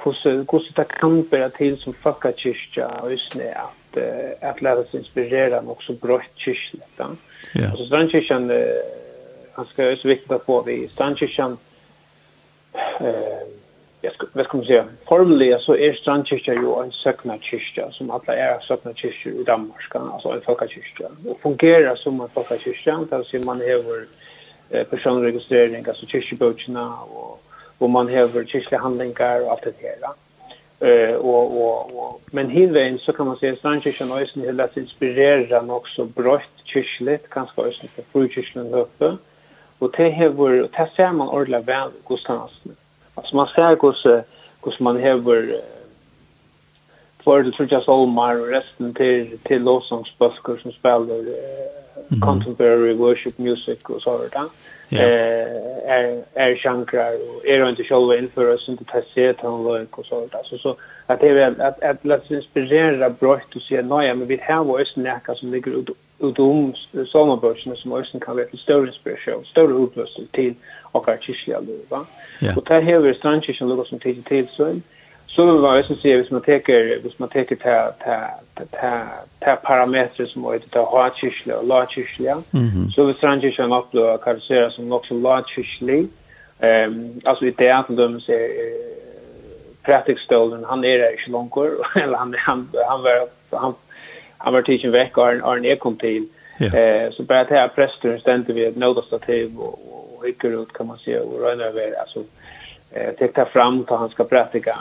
[0.05, 3.99] hur hur det kan bära till som fucka kyrka och snä att
[4.41, 7.07] att lära sig inspirera och också brott kyrka.
[7.53, 7.73] Ja.
[7.73, 8.51] Och så sen kyrkan
[9.59, 11.59] han ska så vikta på vi Strandkyrkan.
[13.01, 13.59] Eh
[14.01, 14.85] jag ska vad ska man säga?
[15.09, 19.95] Formligen så är Strandkyrkan ju en sökna kyrka som alla är sökna kyrkor i Danmark
[19.95, 24.05] alltså en folkkyrka och fungerar som en folkkyrka alltså man har
[24.71, 27.43] eh, personregistrering alltså kyrkoböckerna och
[27.79, 30.11] och man har kyrkliga handlingar och allt det där
[30.89, 35.75] eh och och och men hinvägen så kan man säga Strandkyrkan har ju lätt inspirera
[35.75, 39.17] också brött kyrkligt kanske också för frukyrkan uppe.
[39.81, 42.55] Og det hever, og det ser man ordentlig vel hos hans.
[43.17, 44.07] Altså man ser hos,
[44.65, 45.53] hos man hever
[47.29, 53.91] tvær til Trudja Solmar og resten til, til låsangsbøsker som spiller uh, contemporary worship music
[53.91, 54.49] og så videre.
[54.93, 55.05] Ja.
[55.05, 55.47] Eh,
[55.85, 60.07] er, er sjankrar og er han til sjølve innfører sin til tessert han løg og
[60.07, 60.41] så videre.
[60.45, 60.75] Så, så
[61.09, 64.29] at det er at, at, at la oss inspirere brøtt og si at nøye, men
[64.29, 66.75] vi har også nekka som ligger ut utom
[67.13, 71.81] sommerbörsen som också kan vara till större inspiration, större upplösning till och artistliga liv.
[71.89, 72.07] Va?
[72.43, 72.59] Yeah.
[72.59, 74.75] Och där har vi strandkyrkan lukar som tid till så
[75.27, 78.17] så vill man också se hvis man teker hvis man teker ta ta
[78.71, 79.03] ta
[79.39, 81.87] ta parametrar som är det ha kyrkliga och la
[82.95, 85.45] så vill strandkyrkan uppleva karaktärer som också la
[86.61, 88.49] ehm alltså i det att de ser
[89.83, 91.33] Pratik Stolen, han är där i
[92.03, 93.01] eller han, han, han,
[93.51, 93.75] han, han
[94.39, 96.29] han var tidsen vekk og han kom til.
[96.61, 99.79] Eh, så bara att här präster ständer vi ett nådastativ och,
[100.15, 102.01] och hycker ut kan man säga och röna över.
[102.01, 102.23] Alltså,
[102.91, 104.77] eh, täckta fram till han ska praktika,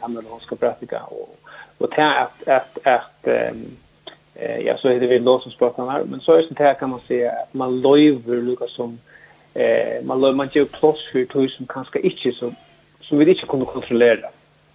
[0.00, 1.00] han eller ska praktika.
[1.02, 1.38] Och,
[1.78, 3.26] och det att, att, att
[4.34, 6.04] eh, ja, så heter vi låtsaspratarna här.
[6.04, 8.98] Men så är det här kan man säga att man löjver lika som
[9.54, 12.56] eh, man löjver, man ger plus för tog som kanske inte som,
[13.00, 14.28] som vi inte kunde kontrollera.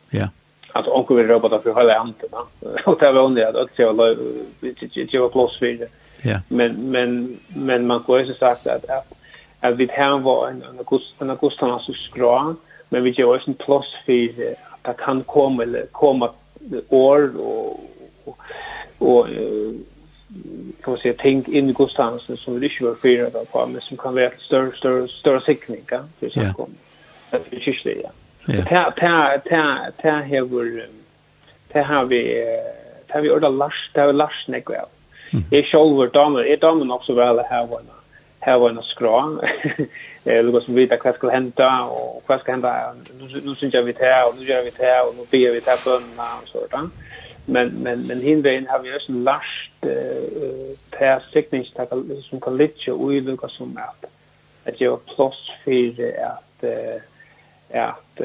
[0.10, 0.28] Ja
[0.72, 2.46] alltså onkel vill robotar för hela anten va?
[2.86, 3.94] Och det var onde att se så
[5.12, 5.88] det var plus för det.
[6.22, 6.40] Ja.
[6.48, 9.14] Men men men man går ju sagt att att
[9.60, 12.56] att vi här var en en kurs en kurs som så skra
[12.90, 14.30] men vi gör en plus för
[14.72, 16.30] att det kan komma eller komma
[16.90, 17.80] år och
[18.98, 19.28] och
[20.84, 23.98] kan man säga tänk in i godstansen som vi inte var fyra på men som
[23.98, 26.76] kan vara större större större siktning kan det så kommer
[27.32, 28.10] det är ju det ja.
[28.50, 28.64] Ja.
[28.66, 30.88] Ta ta ta ta hevur
[31.74, 32.24] ta har vi
[33.08, 34.90] ta har vi orðar lars, ta har lars nekk vel.
[35.54, 37.98] Eg sjálvur damer, eg damer nok så vel her vana.
[38.46, 39.18] Her vana skra.
[40.28, 42.72] Eh lukkar sum vita kvað skal henda og kvað skal henda.
[43.46, 45.80] Nu syns eg vit ta og nu gjer vit her og nu bier vit her
[45.86, 46.98] bønna og sånt.
[47.48, 49.54] Men men men hin vegin har vi også lars
[49.88, 51.96] eh per sikningstak
[52.28, 54.10] som kan litja og lukkar sum at
[54.66, 57.00] at jo plus fyrir at eh
[57.74, 58.22] att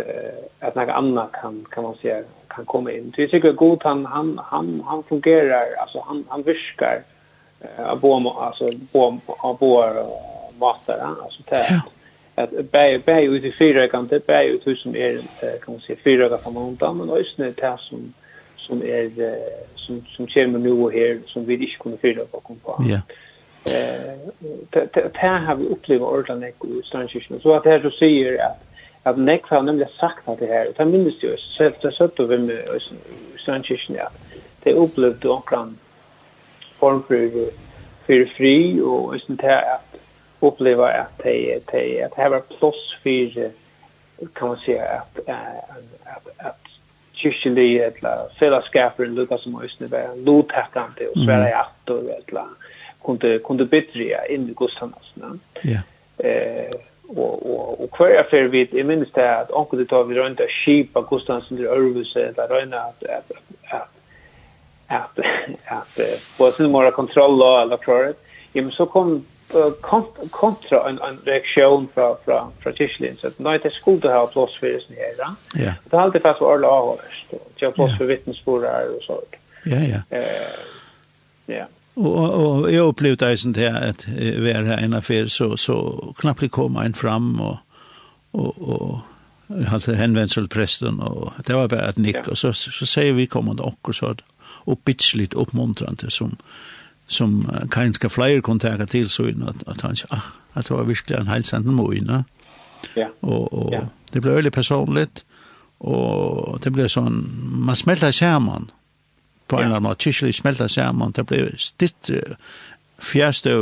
[0.61, 3.12] att några andra kan kan man säga kan komma in.
[3.16, 7.02] Det jag tycker god han han han han fungerar alltså han han viskar
[7.61, 8.70] eh på alltså
[9.38, 9.83] av bo
[10.59, 11.83] master alltså det
[12.35, 15.18] att bäj bäj ut i fyra kan det bäj ut hur som är
[15.64, 18.14] kan man säga fyra där från men också det som
[18.57, 19.11] som är
[19.74, 22.85] som som kommer nu här som vi inte kunde fyra på kom på.
[22.88, 23.00] Ja.
[23.72, 24.14] Eh
[24.70, 27.40] det det här har vi upplevt ordentligt i Strandkyrkan.
[27.40, 28.63] Så att här du säger att
[29.05, 32.38] at nekk har nemlig sagt at det her, det minnes jo, selv det søtt over
[32.38, 32.81] med
[33.37, 34.09] Strandkirken, ja,
[34.64, 35.75] det opplevde omkran
[36.79, 37.51] form for,
[38.07, 39.99] for fri, og sånn det her at
[40.45, 41.37] oppleva at det,
[41.71, 43.40] det, at det her var plåss for,
[44.37, 45.77] kan man si, at, at,
[46.17, 46.73] at, at
[47.21, 52.57] kyrkjelig, eller fellesskaper, lukka som høysene var lotakande, og svære i at, og, eller,
[53.05, 55.40] kunde, kunde bättre in i gudstannelsen.
[55.62, 55.85] Ja.
[56.19, 56.73] Eh,
[57.09, 60.40] og og og kvar er fer við i minst at onkur det tar við rundt
[60.40, 63.33] at skipa og kostans under Örvus eller røna at at
[63.71, 63.88] at
[64.88, 65.25] at
[65.67, 68.12] at på sin mora kontroll og alla kvar.
[68.55, 69.25] Jamen så kom
[70.31, 74.59] kontra en en reaktion fra fra fra Tyskland så nej det skulle det ha plats
[74.59, 75.35] för det här.
[75.55, 75.73] Ja.
[75.85, 77.01] Det har alltid fast var av oss.
[77.59, 79.21] Det har plats för vittnesbörd och så.
[79.64, 80.17] Ja ja.
[80.19, 80.75] Eh
[81.47, 81.64] ja.
[81.96, 86.14] Og, og jag upplevde det sånt här att vi är här en affär så så
[86.18, 87.57] knappt kom en fram och
[88.33, 89.00] og, og
[89.48, 92.30] jeg hadde henvendt til presten, prästen och det var bara et nick ja.
[92.30, 94.14] och så så säger vi kommande och så
[94.66, 96.37] och bitchligt oppmuntrande som
[97.07, 100.20] som kanskje ska flyer kontakta till så in at, att han ah
[100.52, 102.24] at det var virkelig en hälsande mojna.
[102.94, 103.09] Ja.
[103.20, 103.87] Och og ja.
[104.12, 105.24] det blev veldig personligt
[105.78, 107.30] och det blev sån
[107.66, 108.57] man smälter sammen.
[108.57, 108.84] Mm
[109.55, 112.11] på en eller annen kyrkelig smelta sammen, det ble stitt
[113.05, 113.55] fjärstö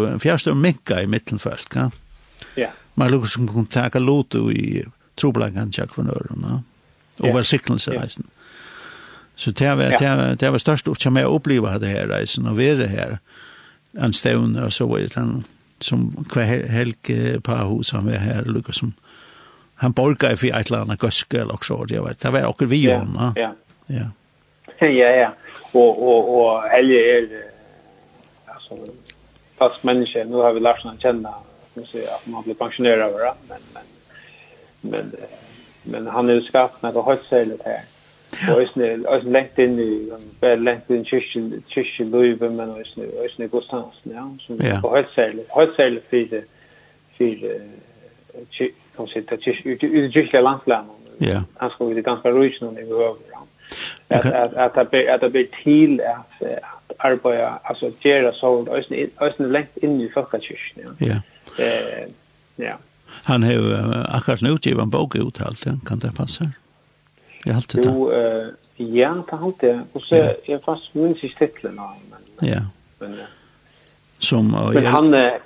[0.50, 1.90] og minka i mitten folk ja
[2.56, 2.68] ja.
[2.94, 4.82] Man lukker som kunne taka lotu i
[5.16, 6.62] trobladgan tjekk for von örna
[7.18, 8.26] och var cykelreisen
[9.36, 12.46] så det var det var, det var störst att jag med uppleva det her reisen
[12.46, 13.18] og være her,
[13.92, 15.20] en stevne og så vidare.
[15.20, 15.44] Han
[15.80, 18.92] som hver helge på hus han var her, lukker som
[19.74, 23.32] han borgar för ett land och eller också det var det var och vi ja
[23.36, 23.54] ja.
[23.86, 24.10] Ja
[24.80, 25.30] ja, ja.
[25.74, 27.28] Og, og, og Helge är
[28.46, 28.92] altså,
[29.58, 30.24] fast menneske.
[30.24, 31.34] Nå har vi lärt att känna
[31.74, 33.34] man säger att man blir pensionerad over det.
[33.48, 33.84] Men, men,
[34.80, 35.12] men,
[35.82, 37.82] men han er jo skapt när det har särskilt här.
[38.54, 42.76] Och just nu, alltså längt in i, bara längt in i kyrkjen, kyrkjen Löjve, men
[42.76, 44.36] just nu, just nu Gustavs, ja.
[44.40, 44.74] Som ja.
[44.74, 46.42] har helt särskilt, helt särskilt för,
[47.18, 47.36] för,
[48.58, 50.86] kan man säga, ut i kyrkje landslagen.
[51.18, 51.42] Ja.
[51.54, 53.14] Han ska vara ganska rysig när vi behöver
[54.08, 59.52] Att att att at det blir till att at arbeta altså gera så ösn ösn
[59.52, 60.96] lengt in i folkkyrkan.
[60.98, 61.16] Ja.
[61.58, 62.08] Eh
[62.56, 62.74] ja.
[63.24, 66.52] Han har akkurat nu utgivit en bok uttalt, kan det passa?
[67.44, 67.88] Jag har alltid det.
[67.88, 68.12] Jo,
[68.76, 72.50] ja, det har det Och så är jag fast minns i titeln av men.
[72.50, 72.60] Ja.
[72.98, 73.16] Men,
[74.18, 75.38] som men han ja.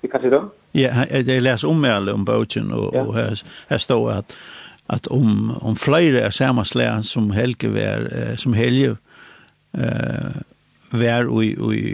[0.00, 0.50] Vi kan se då.
[0.72, 3.14] Ja, det läser om mig om boken och, och
[3.68, 4.36] här står att
[4.90, 8.96] at om, om flere er samme slag som Helge var, eh, som Helge
[9.78, 10.40] eh,
[10.92, 11.84] var i, i,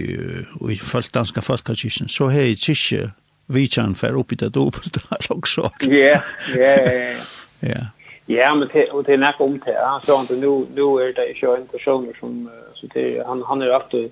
[0.72, 3.11] i, folk danska folkekirken, så har jeg kyrkje
[3.48, 4.98] vidtjen for oppi det dobbelt
[5.31, 5.70] også.
[5.87, 6.20] Ja,
[6.57, 7.14] ja, ja.
[7.62, 7.85] Ja.
[8.29, 9.72] Ja, men det, og det er nok om det.
[9.72, 13.62] Han sa at nu, nu er det ikke en person som, så det, han, han
[13.62, 14.11] er alltid,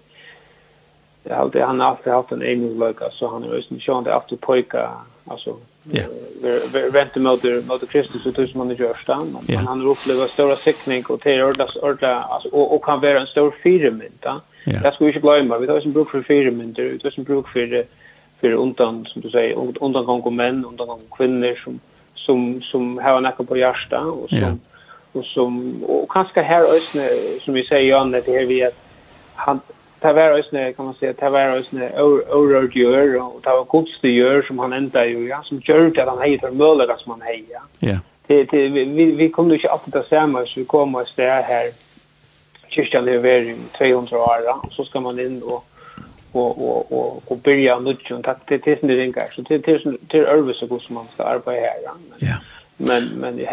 [1.29, 4.17] han har alltid haft en egen løyga, så han er også en person, det er
[4.17, 4.87] alltid pojka,
[5.27, 6.03] alltså ja
[6.93, 9.65] vänta mot mot Kristus så tusen man i görsta men yeah.
[9.65, 13.27] han har upplevt stora sikning och det ordas orda alltså och, och kan vara en
[13.27, 14.83] stor firmynt va yeah.
[14.83, 17.49] det ska vi inte glömma vi tar som bruk för firmynt vi tar som bruk
[17.49, 17.85] för
[18.41, 21.81] för undan som du säger undan gång män undan gång kvinnor som
[22.15, 24.55] som som har nacka på hjärta och som yeah.
[25.13, 27.09] och som och kanske här ösne
[27.45, 28.79] som vi säger Jan det här vi att
[29.35, 29.61] han
[30.01, 31.91] det var ösne kan man säga det var ösne
[32.31, 36.09] orörd gör och det var godste gör som han ända ju ja som gjorde att
[36.09, 37.61] han heter för som han hade ja.
[37.79, 37.99] Ja.
[38.27, 41.71] Det det vi vi kom ju inte att samma så vi kom oss där här
[42.69, 44.63] kyrkan är väl 200 år ja.
[44.71, 45.65] så ska man in och
[46.33, 49.99] och och och och börja nudja och tack det tills det ringar så till till
[50.09, 51.93] till Örvis så går som man ska arbeta här ja.
[52.19, 52.37] Ja.
[52.77, 53.45] Men men i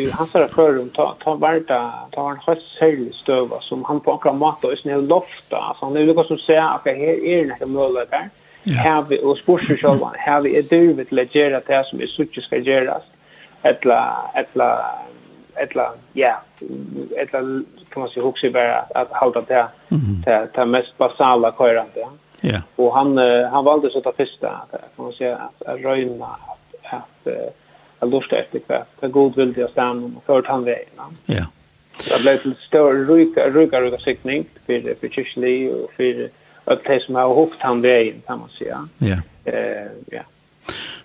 [0.00, 4.12] i hans här förum ta ta varta ta en höst höstsel stöva som han på
[4.12, 7.66] akra mat och snäll lofta alltså han är något som säger att här är det
[7.66, 8.30] några möjligheter.
[8.64, 12.56] Här vi och sportsar själva här vi är duvet legera det som är sucht ska
[12.56, 13.02] göras.
[13.62, 14.94] Ettla ettla
[15.54, 16.42] ettla ja
[17.16, 17.38] ettla
[17.88, 19.68] kan man se också bara att hålla det
[20.24, 22.06] det det mest basala körande.
[22.40, 22.60] Ja.
[22.76, 23.18] Och han
[23.52, 26.26] han valde så att första kan man säga att röna
[26.82, 27.26] att
[28.00, 30.86] jag lustar efter vad, Det god vill det jag stanna och för han vägen.
[31.26, 31.46] Ja.
[32.08, 36.28] Det blev till större ryka, ryka, ryka siktning för, för kyrklig och för
[36.64, 38.88] att det som har hoppt han vägen kan man säga.
[38.98, 39.16] Ja.
[39.44, 40.22] Eh, ja.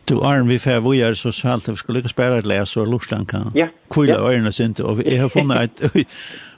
[0.06, 2.78] Du Arn, vi får vi är så salt att vi skulle lyckas spela ett läs
[2.78, 3.52] och lustan kan.
[3.56, 3.68] Ja.
[3.90, 4.20] Kvilla ja.
[4.20, 5.96] öronen sent och vi har funnit att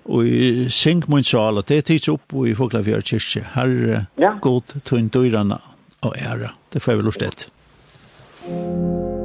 [0.03, 3.45] och i sänk mun sal och det tids upp i Foklafjärd kyrkje.
[3.51, 4.37] Herre, ja.
[4.41, 5.61] god tunn dyrarna
[5.99, 6.51] och ära.
[6.69, 7.49] Det får vi lust ett.
[8.47, 9.22] Mm.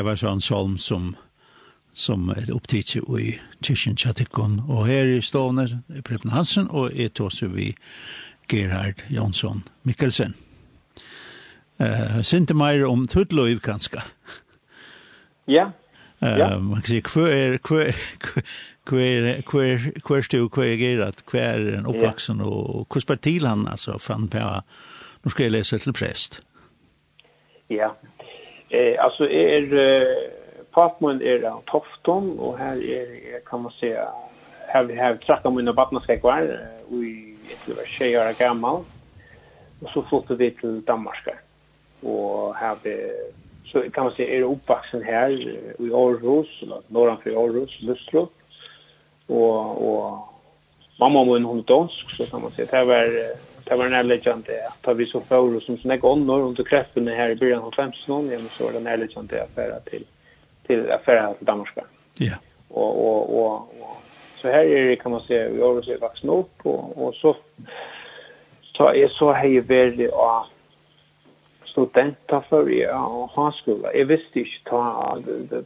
[0.00, 1.12] det var sånn salm som
[1.92, 4.60] som er opptidt i Tishin Tjatikon.
[4.70, 7.74] Og her i stående er Preben Hansen, og jeg tog så vi
[8.48, 10.32] Gerhard Jonsson Mikkelsen.
[11.80, 14.06] Uh, Sinte meir om Tudløyv, kanska.
[15.50, 15.72] Ja,
[16.20, 16.54] ja.
[16.54, 18.00] Uh, man kan si, hva er, hva er,
[18.88, 22.48] hva er, hva er, hva er hva er Gerhard, hva er en oppvaksen, ja.
[22.48, 24.46] og hva spartil han, altså, fann på,
[25.20, 26.40] nå skal jeg lese til prest.
[27.68, 27.92] Ja,
[28.70, 30.16] Eh, alltså är eh,
[30.70, 34.08] Patmon är av Tofton och här är kan man säga
[34.66, 36.60] här vi har trakkat mina barn ska kvar
[36.90, 38.84] i ett var tjej år gammal
[39.82, 41.28] och så flyttade vi till Danmark
[42.00, 43.12] och här vi
[43.64, 45.30] så kan man säga är uppvuxen här
[45.78, 48.32] i Aarhus norranför Aarhus Lustrup
[49.26, 50.18] och och
[50.98, 54.56] mamma var en hon dansk så kan man säga det var det var nærliggende
[54.88, 58.38] at vi så forhold som sånne ånder under kreftene her i byrjan av 15 ja,
[58.50, 60.06] så var det nærliggende affæra til,
[60.66, 61.78] till affæra till Danmark.
[62.20, 62.36] Ja.
[62.70, 63.96] Och och och och
[64.42, 67.36] så här är det, kan man se, vi har også vaksen upp och och så,
[68.62, 69.60] så är så hei
[70.08, 70.46] och av
[71.70, 73.94] studenta för jag har skola.
[73.94, 75.18] Jag visste inte ta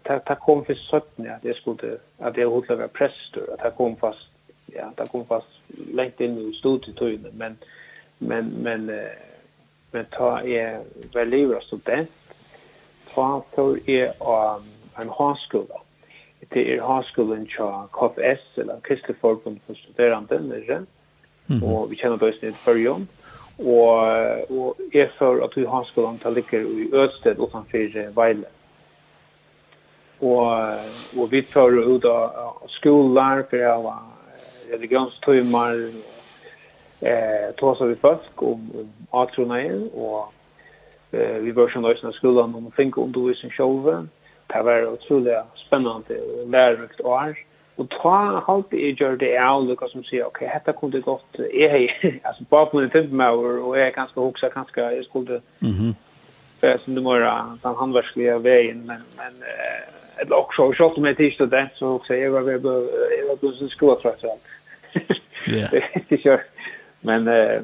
[0.03, 3.71] ta ta kom för sötne att det skulle att det hotla var präster att ta
[3.71, 4.29] kom fast
[4.67, 5.47] ja, ta kom fast
[5.95, 7.57] längt in i studietiden men
[8.29, 9.01] men men
[9.91, 10.81] men ta är
[11.13, 12.11] väl livet student.
[13.15, 14.13] Ta för är
[14.95, 15.81] en högskola
[16.49, 20.83] det är högskolan tja KFS eller Kristelig Forbund för studerande nere
[21.47, 21.63] mm.
[21.63, 23.07] och vi känner oss nytt för jom
[23.57, 23.99] och
[24.51, 28.47] och är för att vi högskolan tar ligger i Ödsted utanför Vejle.
[30.19, 30.53] Och
[31.21, 33.99] och vi tar ut av skolor för alla
[34.71, 35.75] religionstimmar
[37.05, 40.33] eh tåsar vi folk om, om atronai og
[41.13, 44.07] eh, vi var sånn også skolan om fink undervisning sjølve.
[44.53, 47.35] Det var utrolig spennende og lærerikt år.
[47.77, 51.41] Og ta halte jeg gjør det av lukka som sier, ok, dette kunne det godt,
[51.41, 55.41] jeg hei, altså bare på min timpmauer, og jeg er ganske hoksa, ganske, jeg skulle
[55.61, 55.95] mm -hmm.
[56.61, 61.33] för som det mora den handverkliga veien, men men eh eller selv om jeg till
[61.33, 62.61] student så hoksa, jeg var ved,
[63.19, 64.39] jeg var på skolan tror jag.
[65.47, 65.69] Ja.
[65.71, 66.39] Det är ju
[67.05, 67.61] Men eh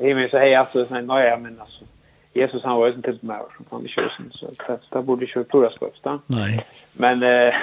[0.00, 1.84] i mig så hej alltså sen nej jag men alltså
[2.32, 5.44] Jesus han var ju inte typ mer som han kör sen så det borde ju
[5.44, 6.18] på skrift då.
[6.26, 6.66] Nej.
[6.92, 7.54] Men eh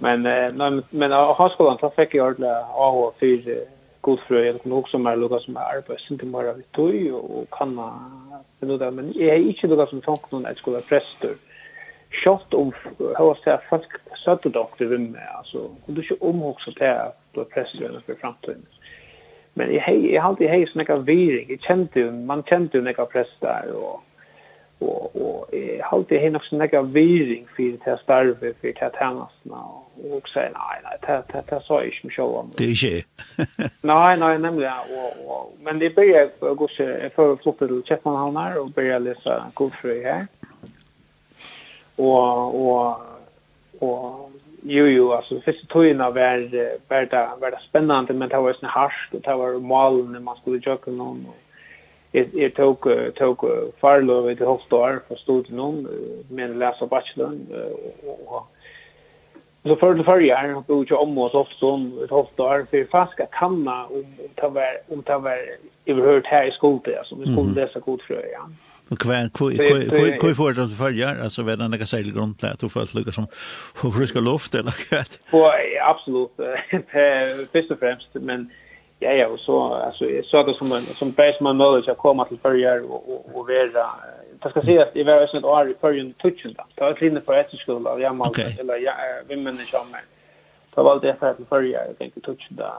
[0.00, 0.22] men
[0.56, 3.64] men men har skolan så fick jag ordla A och för
[4.00, 7.12] god frö jag kan också mer lugga som är på sin till mer av toy
[7.12, 7.74] och kan
[8.60, 11.30] men då men jag är inte lugga som tank någon att skola präster.
[12.10, 13.90] Schott om hur ska jag fast
[14.24, 18.66] sätta doktor vem med alltså kunde ju om också till att präster för framtiden
[19.54, 23.06] men jag hej jag hade hej snacka viring jag kände ju man kände ju några
[23.06, 24.04] präster och
[24.78, 29.84] och och jag hade hej något snacka viring för det starve för det tjänsterna och
[30.16, 33.02] och säga nej nej det det det så är ju show det är ju
[33.82, 38.60] nej nej nämligen och, och men det börjar går så för flottet till han här
[38.60, 40.26] och börjar läsa Godfrey här
[41.96, 43.00] och och
[43.78, 44.30] och
[44.66, 46.38] Jo, jo, alltså första tøyna var,
[46.88, 50.20] var, det, var det spännande, men det var sån harsk, och det var malen när
[50.20, 51.26] man skulle tjöka någon.
[51.28, 51.36] Och
[52.12, 52.78] jag, jag tog,
[53.14, 53.44] tog
[53.80, 55.88] farlöv i det halvt år för stod någon,
[56.28, 57.38] men läsa bachelor.
[58.26, 58.46] Och,
[59.62, 62.76] så för det förra här, jag bodde om oss ofta som ett halvt år, för
[62.76, 65.38] jag fast kanna om, om det var, om det var
[65.86, 68.44] överhört här i skolan, alltså, vi skulle läsa godfröjan.
[68.44, 72.72] Mm Kvar kvar kvar får det följa alltså vad den där säger grund där att
[72.72, 73.26] få lucka som
[73.74, 75.20] får friska luft eller något.
[75.30, 76.30] Ja, absolut.
[77.52, 78.50] Först och främst men
[78.98, 82.38] ja ja och så alltså så det som som bäst man möjligt att komma till
[82.38, 83.68] följa och och vara
[84.42, 86.64] det ska sägas i varje snitt år i följen touchen där.
[86.74, 88.94] Ta ett linje på ett av jag mal eller jag
[89.28, 89.86] vem men det som
[90.74, 92.72] Ta valde jag för att följa jag tänker touchen där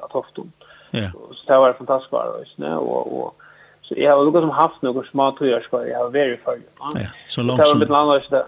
[0.00, 0.42] att hofta.
[0.90, 1.10] Ja.
[1.12, 2.42] Så det var fantastiskt bra
[2.78, 3.42] och och
[3.90, 6.58] Så jag har också haft några små turer ska jag har varit för.
[6.78, 7.86] Ja, så långt som.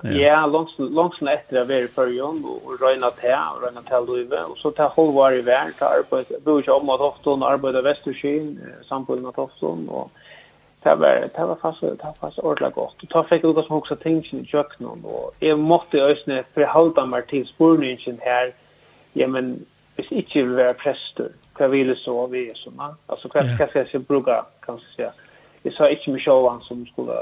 [0.03, 4.07] Ja, långt långt som efter jag varit för Jon och Reina Tär och Reina Tär
[4.07, 6.35] Luve och så tar håll var i värld tar arbete.
[6.45, 10.11] Bor jag om att ofta och arbeta Västersjön samtidigt med Tofton och
[10.83, 12.95] det var det var fast det var fast ordla gott.
[13.01, 17.47] Du tar fick som också tänka i köknen och jag måste ösna för halta Martin
[17.47, 18.53] Spurningen här.
[19.13, 22.95] Ja men hvis ikke vil være prester, hva vil det så vi er som man?
[23.09, 25.22] Altså hva skal jeg bruke, kan jeg si,
[25.63, 27.13] jag sa inte mig själv som skulle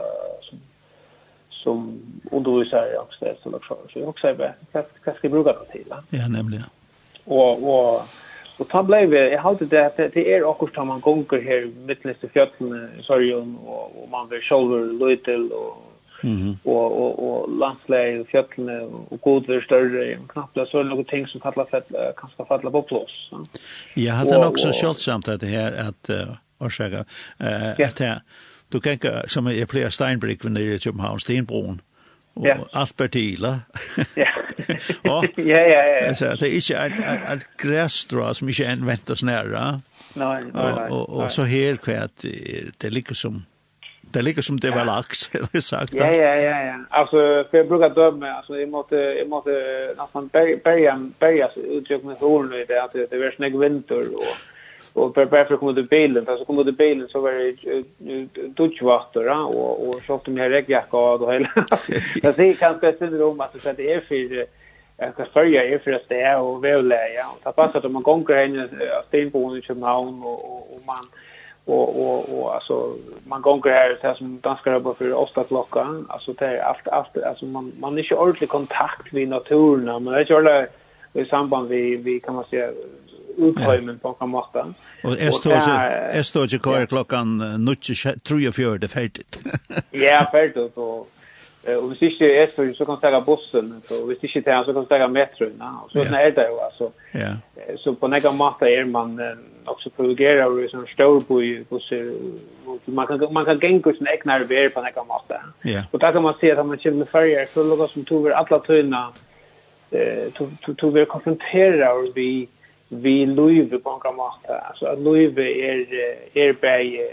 [0.42, 0.58] som
[1.50, 5.72] som undervisar i Amsterdam eller så så jag också vad vad ska jag bruka det
[5.72, 6.64] till ja nämligen
[7.24, 8.02] och och
[8.58, 12.28] och ta blev jag hade det att det är också som man gånger här mittleste
[12.28, 15.86] fjällen sorry och och man vill själv lite och
[16.22, 16.56] Mm.
[16.64, 21.26] och och och landsläge och fjällen och för större och knappt det så några ting
[21.26, 21.82] som kallas för
[22.16, 23.12] kanske falla på plats.
[23.94, 26.10] Ja, hade han också självsamt att det här att
[26.60, 27.04] årsaker,
[27.40, 27.46] uh,
[27.78, 28.18] at her,
[28.72, 31.80] du kan ikke, som jeg pleier Steinbrück ved nede i København, Stenbroen,
[32.36, 32.56] og ja.
[32.74, 33.58] alt partiler.
[34.16, 34.30] ja.
[35.12, 36.06] og, ja, ja, ja.
[36.06, 39.80] Altså, det er ikke et, et, et græsstrå som ikke anvendt oss nære.
[40.16, 40.88] Nei, nei, nei.
[40.90, 42.24] Og, og, og så her kvært,
[42.82, 43.42] det ligger som,
[44.14, 45.60] det ligger som det var laks, eller ja.
[45.60, 45.94] sagt.
[45.94, 46.76] Ja, ja, ja, ja.
[46.90, 49.50] Alltså, för jag brukar döma, alltså, jag måste, jag måste
[49.98, 50.26] nästan
[50.64, 54.24] börja, börja, sig uttryck med solen i det, att det är snägg vinter och
[54.92, 58.82] och per per kom det bilen för så kom det bilen så var det dutch
[58.82, 61.50] vatten ja och och så kom jag regjacka och då hela.
[62.22, 64.46] Jag ser kanske sitter om att det är för
[64.96, 67.24] Jag kan följa er för att det är och vävläge.
[67.32, 68.68] Och det passar att man gånger henne
[69.12, 71.04] av i Köpenhamn och, och man
[71.64, 72.92] och och och alltså
[73.24, 77.22] man gånger här så som danskar jobbar för åtta klockan alltså det är allt allt
[77.22, 80.04] alltså man man är inte ordentlig kontakt med naturen.
[80.04, 80.68] Men det gör det
[81.20, 82.70] i samband vi vi kan man säga
[83.48, 84.64] uthøymen på en måte.
[85.04, 89.24] Og jeg står ikke hver klokken 3.40 ferdig.
[89.92, 91.08] Ja, ferdig, og
[91.68, 94.72] Og hvis ikke er for så kan jeg ta bussen, og hvis ikke tar så
[94.72, 95.60] kan jeg ta metroen.
[95.60, 96.86] Og så er det jo, altså.
[97.14, 97.32] Ja.
[97.76, 99.20] Så på nekka måte er man
[99.66, 101.64] også privilegerer over på storby,
[102.86, 105.36] man kan, man kan gänga sin egna arbeid på nekka måte.
[105.64, 105.82] Ja.
[105.90, 108.58] Och där kan man se att man känner färger, så lukker som tog över alla
[108.58, 109.12] tunna
[109.90, 112.48] eh tog tog vi konfrontera och vi
[112.90, 114.56] vi løyve på en måte.
[114.68, 115.84] Altså, løyve er,
[116.34, 117.08] er bare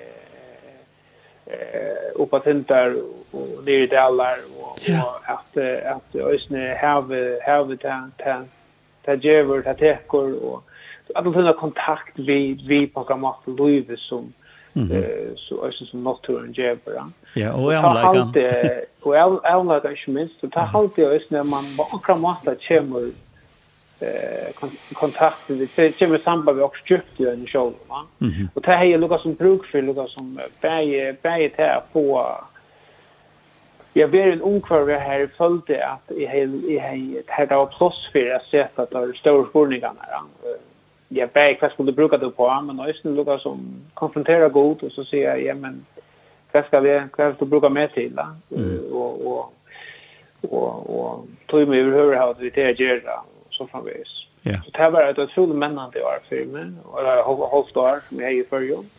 [1.48, 2.96] eh uppa tentar
[3.32, 4.80] och ner i dalar och
[5.24, 8.44] att att ösne have have ta ta
[9.06, 10.64] ta jever ta tekor och
[11.16, 14.34] att de har kontakt vi vi på gamla löve som
[14.76, 17.04] eh så ösne som naturen jever.
[17.36, 18.86] Ja, och jag lägger.
[19.02, 22.56] Och jag jag lägger ju minst så ta halt det ösne man på gamla mata
[22.60, 23.12] kemur
[24.00, 24.54] eh
[24.94, 28.06] kontakt med det kommer samband vi också köpt ju en show va?
[28.54, 32.36] Och det här är Lucas som bruk för Lucas som bäge bäge här på
[33.94, 38.12] jag ber en ung kvar här följde att i hel i hej här där plats
[38.12, 40.58] för att se att det är stora spårningar där
[41.10, 44.92] jag bäge vad skulle bruka det på men nu nästan Lucas som konfronterar god och
[44.92, 45.86] så säger jag ja men
[46.52, 48.20] vad ska vi vad ska du bruka med till
[48.92, 49.54] och och
[50.42, 53.22] och och tog mig över hur har vi det att göra
[53.58, 54.26] så framvis.
[54.42, 54.62] Ja.
[54.66, 56.72] Så det var ett otroligt männande år för mig.
[56.84, 58.90] Och det har hållit år som jag är i förrjun.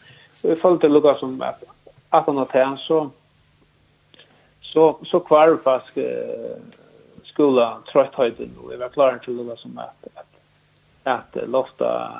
[0.44, 1.64] Och jag följde lukka som att,
[2.08, 3.10] att han har tänkt så
[4.60, 6.04] så så kvar fast uh,
[7.24, 12.12] skola tröttheten och jag var klar till lukka som att att, att lofta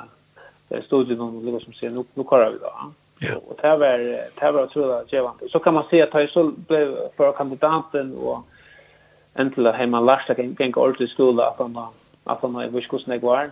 [0.85, 2.73] studien och lukka som säger nu, nu klarar vi då.
[3.19, 3.35] Ja.
[3.47, 3.97] Och det var
[4.39, 5.49] det var otroligt givande.
[5.49, 8.39] Så kan man se att jag så blev för kandidaten och
[9.33, 11.73] äntligen hemma lärsta gäng ordentligt skola att han
[12.23, 13.51] att han har en viskos negvar.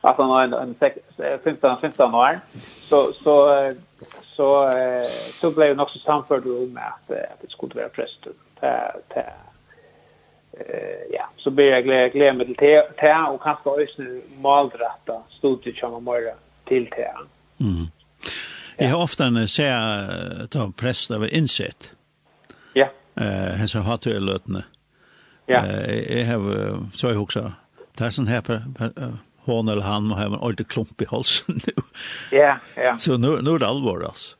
[0.00, 0.74] Att han har en, en
[1.44, 2.38] 15 15 år.
[2.60, 3.48] Så så
[4.22, 4.72] så
[5.40, 8.26] så blev det också samförd om att att det skulle vara präst.
[8.60, 9.20] Ta ta.
[9.20, 15.76] eh ja, så blir jag glad glad med det det och kanske ösn maldratta studiet
[15.76, 16.04] som man
[16.64, 17.14] till det.
[17.60, 17.86] Mm.
[18.76, 21.92] Jag har ofta sett att präster var insett.
[22.72, 22.88] Ja.
[23.14, 24.58] Eh, så hesa hatölötne.
[24.58, 24.79] Mm
[25.50, 25.66] Ja.
[25.66, 27.52] Eh, jag har, så jag också.
[27.98, 29.12] det sån här her,
[29.44, 31.82] hon eller han må ha en ordentlig klump i halsen nu.
[32.38, 32.96] Ja, ja.
[32.96, 34.36] Så nu, nu er det alvor, altså.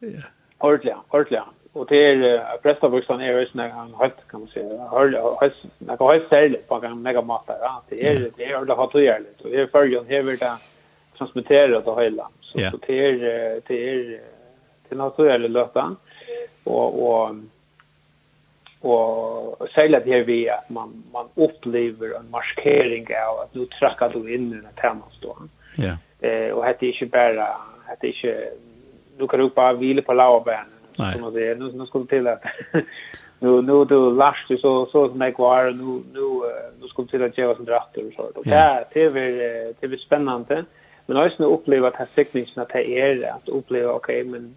[0.00, 0.26] Ja.
[0.58, 1.40] Ordentlig, ordentlig.
[1.74, 4.62] Og til uh, prestavuksene er jo en høyt, kan man si.
[5.86, 7.76] Noe høyt særlig på en mega mat Ja.
[7.90, 9.34] Det er det er ordentlig hatt og gjerne.
[9.38, 10.54] Så det er følgen hever det
[11.18, 12.26] transmitterer det høyla.
[12.40, 12.70] Så, ja.
[12.70, 14.02] så det er det er
[14.88, 15.86] det er hatt og gjerne løtta.
[16.66, 17.38] Og, og
[18.80, 24.34] och det här vi at man man upplever en markering av at du trakker du
[24.34, 24.94] in i den här
[25.76, 25.96] Ja.
[26.28, 28.34] Eh och ikke bare, bara er ikke,
[29.18, 32.38] du kan ropa vila på lavaben som att det nu nu skal du til at,
[33.40, 36.42] nu nu du last så så som jeg var nu nu
[36.80, 38.42] nu skulle till att jag som dratter och så då.
[38.44, 39.10] Ja, det är
[39.80, 40.64] det är spännande.
[41.06, 44.54] Men jag har upplevt att här tekniskt at det är att uppleva okej men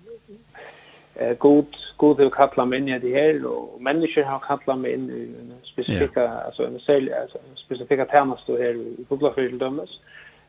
[1.21, 1.65] eh god
[1.97, 5.21] god det kallar mig in i det här och människor har kallat mig in i
[5.39, 6.45] en specifika yeah.
[6.45, 9.89] alltså en sälj alltså en specifika tema står här i Google för dömes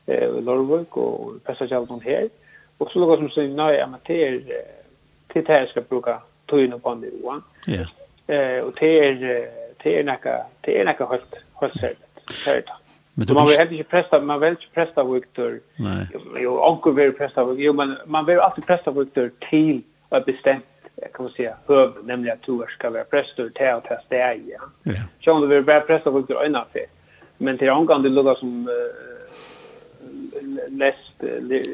[0.05, 2.29] eh Norrvik och passagerarna här
[2.77, 4.41] och så något som säger nej amateur
[5.27, 7.85] till det här ska bruka tog på det va ja
[8.35, 9.15] eh och det är
[9.83, 11.73] det är näka det är näka helt helt
[12.45, 12.69] särskilt
[13.15, 15.59] Men man vill inte pressa, man vill inte pressa Victor.
[15.75, 16.07] Nej.
[16.39, 17.59] Jo, onkel vill pressa Victor.
[17.65, 19.81] Jo, men man vill alltid pressa Victor till
[20.17, 20.65] ett bestämt
[21.13, 24.57] kan man säga höv nämligen att du ska vara präster till att testa dig.
[24.83, 24.93] Ja.
[25.23, 26.85] Så om du vill vara präster får du öna för.
[27.37, 28.69] Men till andra det lukar som
[30.69, 31.17] läst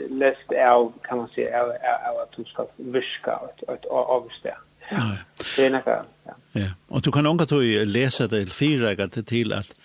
[0.09, 1.69] läst av kan man säga av
[2.09, 4.57] av att du ska viska att avstä.
[4.91, 5.17] Ja.
[5.55, 5.83] Det är något.
[6.23, 6.33] Ja.
[6.51, 6.69] Ja.
[6.87, 9.75] Och du kan också då läsa det till fyra till att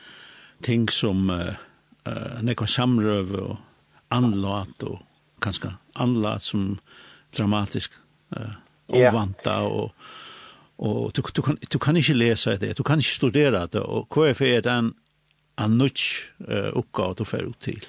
[0.62, 1.30] ting som
[2.06, 3.56] eh nekon samrøv og
[4.12, 5.00] anlat og
[5.42, 6.78] kanskje anlat som
[7.36, 7.92] dramatisk
[8.36, 8.50] eh
[8.86, 9.94] ovanta och
[10.76, 14.08] och du du kan du kan inte läsa det, du kan inte studera det och
[14.08, 14.94] KF är den
[15.56, 16.30] en nutch
[16.72, 17.84] uppgåva du får ut till.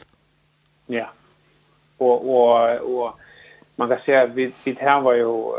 [0.85, 1.09] Ja.
[1.97, 3.19] Och och och
[3.75, 5.51] man kan säga vi vi här var ju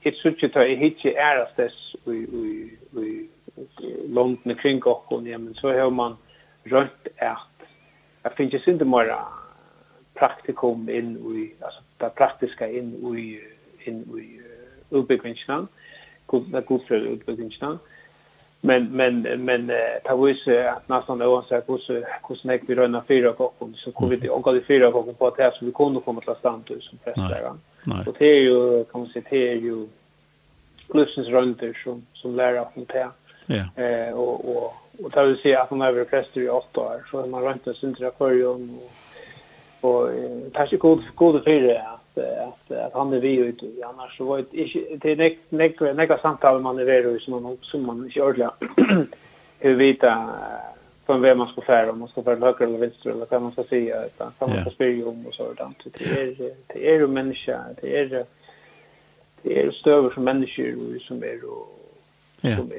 [0.00, 1.72] ett sucht att hitje ärastes
[2.04, 3.28] vi vi vi
[4.08, 6.16] långt med kring och och men så har man
[6.64, 7.66] rött att
[8.22, 9.16] jag finns ju inte mer
[10.14, 13.40] praktikum in i alltså det praktiska inn i,
[13.88, 14.40] inn i
[16.66, 17.78] god för utbyggvinsjene.
[18.64, 23.32] Men, men, men det viser at nesten uansett hvordan, hur hur snäck vi fire fyra
[23.32, 25.72] kokken, så kom vi till omgå fire av kokken på att det er som vi
[25.72, 27.50] kunne komme til stand som prester.
[28.06, 29.88] Og det är ju kan man si, det er jo
[30.94, 33.08] livsens rønter som, som lærer om det.
[33.46, 33.82] Ja.
[33.82, 34.74] Eh, och och
[35.04, 37.66] och ta vil si at man har präster i åtta år, så har man rønt
[37.66, 38.60] en syndra før och
[39.84, 40.08] och
[40.52, 44.58] kanske god god för att att att han är vi ut annars så var det
[44.58, 48.22] inte det är nek nek nek samtal man är vidare som man som man inte
[48.22, 48.54] ordla
[49.58, 50.30] hur vita
[51.06, 53.52] från vem man ska färra om man ska färra höger eller vänster eller vad man
[53.52, 57.06] ska säga utan kan man ska spyrja om och sådant det är det är ju
[57.06, 58.24] människa det är
[59.42, 61.81] det är stöver som människor som är och
[62.44, 62.56] Ja.
[62.56, 62.72] som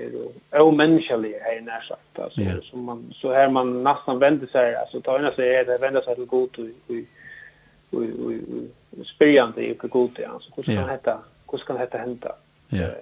[0.51, 2.61] är omänskliga här när sagt alltså yeah.
[2.61, 6.01] som man så här man nästan vänder sig alltså tar ena sig är det vänder
[6.01, 6.65] sig till god och
[7.91, 8.03] och
[8.99, 10.87] och spyrjande i på god det är alltså hur ska yeah.
[10.87, 11.19] detta
[11.51, 12.31] hur ska detta hända
[12.69, 12.93] ja yeah.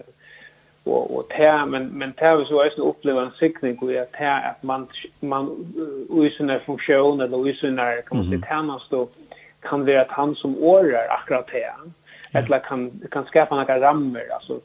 [0.84, 4.50] och och tär men men tär så är det uppleva en siktning och att tär
[4.50, 4.88] att man
[5.20, 5.74] man
[6.26, 9.08] i sina funktioner eller i sina kan man säga tär man står
[9.60, 11.74] kan vara att han som årar akkurat det
[12.34, 14.60] eller kan kan skapa några rammer alltså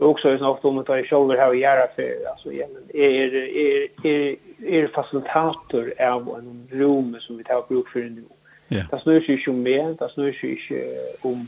[0.00, 2.70] och också är snart om att ta i shoulder här och göra för alltså igen
[2.94, 4.36] är är är
[4.66, 8.24] är facilitator av en rum som vi tar bruk för nu.
[8.68, 8.82] Ja.
[8.90, 10.80] Det snurrar ikke om mer, det snur snurrar ikke
[11.22, 11.46] om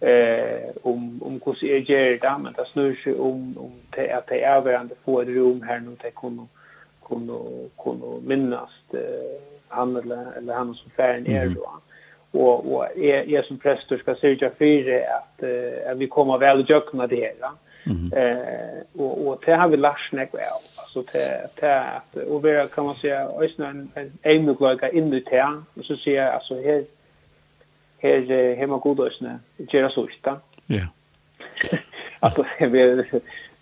[0.00, 4.26] eh om om hur ser det där men det snur sig om om det att
[4.26, 6.46] det är värande få ett rum här nu det kommer
[7.08, 11.70] kunde kunde minnas eh, han eller eller han som färn är då.
[12.32, 15.42] Och och är är som präster ska sörja för att
[15.90, 17.34] att vi kommer väl jökna det här.
[17.40, 17.52] Ja.
[17.86, 20.42] Eh och och det har vi lärt snack väl.
[20.76, 25.20] Alltså det det att och vi kan man säga ösna en en ämneglöka in i
[25.20, 26.84] det och så ser jag alltså här
[27.98, 29.38] här hemma god ösna.
[29.56, 30.40] Gera så ista.
[30.66, 30.86] Ja.
[32.20, 33.04] Alltså vi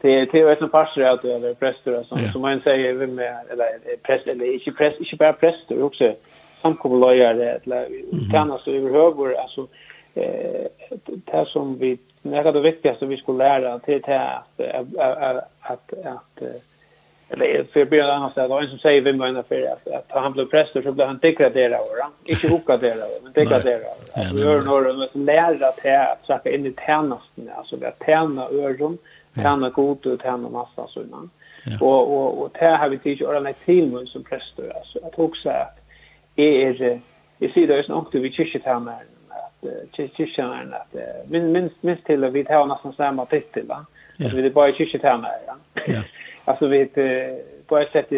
[0.01, 3.97] det det är en pastor att eller präster som som man säger vem med eller
[4.03, 6.15] präst eller inte präst inte bara präster också
[6.63, 7.89] samkomlojare eller
[8.33, 9.69] tjänar så överhuvud alltså
[10.15, 10.67] eh
[11.05, 11.99] det som vi
[12.33, 14.61] jag är det viktigaste vi skulle lära till att
[14.99, 16.43] att att att
[17.31, 20.33] eller för börjar han annars då en som säger vem var för att, att han
[20.33, 23.97] blev präster så blev han degraderad va inte hokaderad men degraderad
[24.35, 28.43] vi gör några som lära till att söka in i tjänsten alltså vi att tjäna
[28.43, 28.99] öron
[29.35, 31.33] tjäna god och tjäna massa sådant
[31.81, 35.49] och och och det har vi tid att lära till som präster alltså att också
[35.49, 35.79] att
[36.37, 37.01] är är
[37.39, 39.03] det ser det är något vi kyrketärmer
[39.93, 40.95] kyrkan att
[41.29, 43.87] min minst minst till att vi tar nästan samma titel va.
[44.19, 44.35] Yeah.
[44.35, 45.41] Vi är bara kyrkan här med.
[45.87, 46.03] Ja.
[46.45, 48.09] Alltså vi det på ett sätt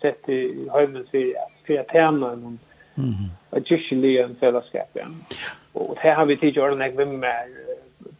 [0.00, 1.34] sett i hemmen för
[1.66, 2.58] för termer någon.
[2.94, 3.30] Mhm.
[3.50, 5.06] Och kyrkan i en fällskap ja.
[5.72, 7.48] Och här har vi tidigare ordnat vem med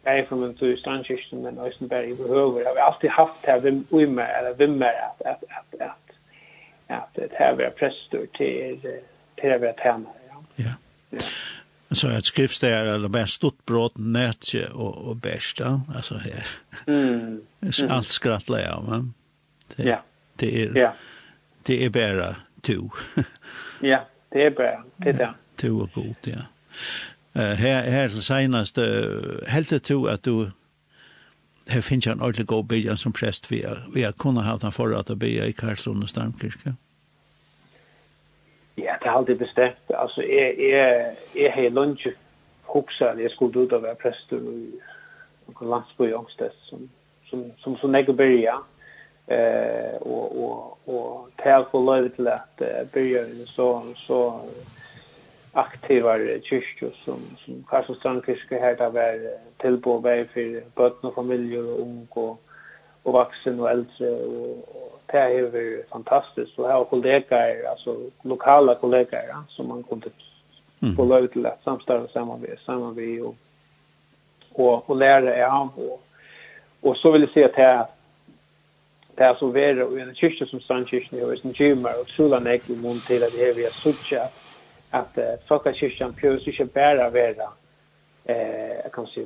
[0.03, 2.65] Berg från en tur strandkyrkan men Östenberg behöver.
[2.65, 6.09] Har vi alltid haft här vem vem eller vem att att att att
[6.87, 8.81] att det här var präster till
[9.35, 10.13] till att vara tjänare.
[10.29, 10.65] Ja.
[11.09, 11.19] Ja
[11.91, 16.47] så ett där eller bara stort bröd nätje och och bästa alltså här.
[16.87, 17.41] Mm.
[17.61, 17.91] mm.
[17.91, 19.13] Allt skrattlar jag men.
[19.75, 20.03] Det, ja.
[20.35, 20.93] Det är ja.
[21.63, 22.89] Det är bara to.
[23.81, 25.33] ja, det är bara det där.
[25.55, 26.41] To och god, ja.
[27.41, 28.77] Eh här här så senast
[29.47, 30.51] helt to att du
[31.67, 34.99] här finns en ordentlig god bild som präst vi vi har kunnat ha den förra
[34.99, 36.59] att be i Karlslund och Stamkirke.
[36.63, 36.77] Mm.
[38.83, 39.85] Ja, det har alltid bestemt.
[39.89, 42.13] Altså, jeg, jeg, jeg har lunge
[42.73, 44.41] huksa, jeg skulle ut og være prester i
[45.49, 46.89] noen landsby i Ångstedt, som,
[47.29, 48.59] som, som, som jeg byrja.
[49.29, 54.19] Eh, og, og, og til jeg får løyve til at jeg byrja så, så
[55.53, 59.19] aktivar kyrkjo som, som Karlsson Strandkirke her, det var
[59.61, 62.39] tilbå vei for bøtten og familier og ung og,
[63.05, 64.65] og vaksen og eldre og,
[65.11, 70.09] det är ju fantastiskt och ha kollegor alltså lokala kollegor ja, som man kunde
[70.95, 73.35] få lov till att samstöra samarbete samarbete och
[74.53, 76.03] och och lära er av och,
[76.81, 77.85] och så vill jag säga att här
[79.15, 82.71] det är så värre och en kyrka som Strandkyrkan och en gymmar och solan är
[82.71, 84.19] i mån till att det är vi har suttit
[84.89, 87.51] att folkkyrkan pjörs inte bara vara
[88.25, 89.25] eh, kan säga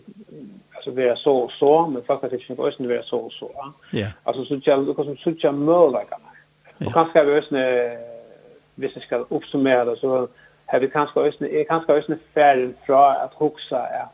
[0.88, 3.52] att vara så och så, men faktiskt inte på östen vara så och så.
[3.92, 4.08] Ja.
[4.24, 6.18] Alltså så jag luckas som sucha möjliga.
[6.86, 7.58] Och kanske vi östen
[8.76, 10.28] visst ska uppsummera det så
[10.66, 14.08] har vi kanske östen är kanske östen färd från att huxa är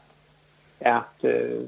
[0.85, 1.23] att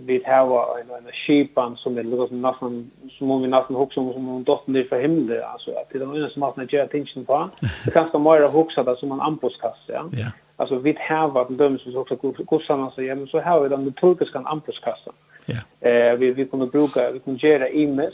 [0.05, 4.43] vi har en en sheepan som det som nästan så många nästan huxa som om
[4.43, 7.49] dotter ner för himlen alltså att det är någon som har något attention på.
[7.85, 10.09] Det kanske mer huxa där som en ambuskast, ja.
[10.11, 10.27] Ja
[10.61, 13.69] alltså vi har vad den döms så också god samman så men så har vi
[13.69, 15.13] den turkiska ampuskassan.
[15.45, 15.89] Ja.
[15.89, 18.13] Eh vi vi kommer bruka vi kommer göra imes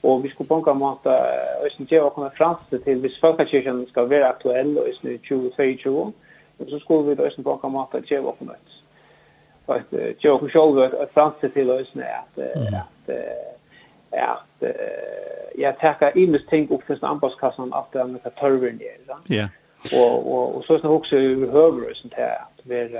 [0.00, 1.10] och vi skulle banka mata
[1.66, 6.12] ösn geva komma fram till vi att kanske ska vara aktuell och ösn 2022
[6.58, 8.54] och så skulle vi ösn banka mata geva kunna
[9.66, 12.38] att jag har själv att franska till ösn att
[12.80, 13.10] att
[14.10, 14.62] att
[15.54, 19.16] jag tackar imes ting upp för anpasskassan att den törven är.
[19.26, 19.48] Ja
[19.92, 22.98] och och och så sen också hur höver sånt här att vi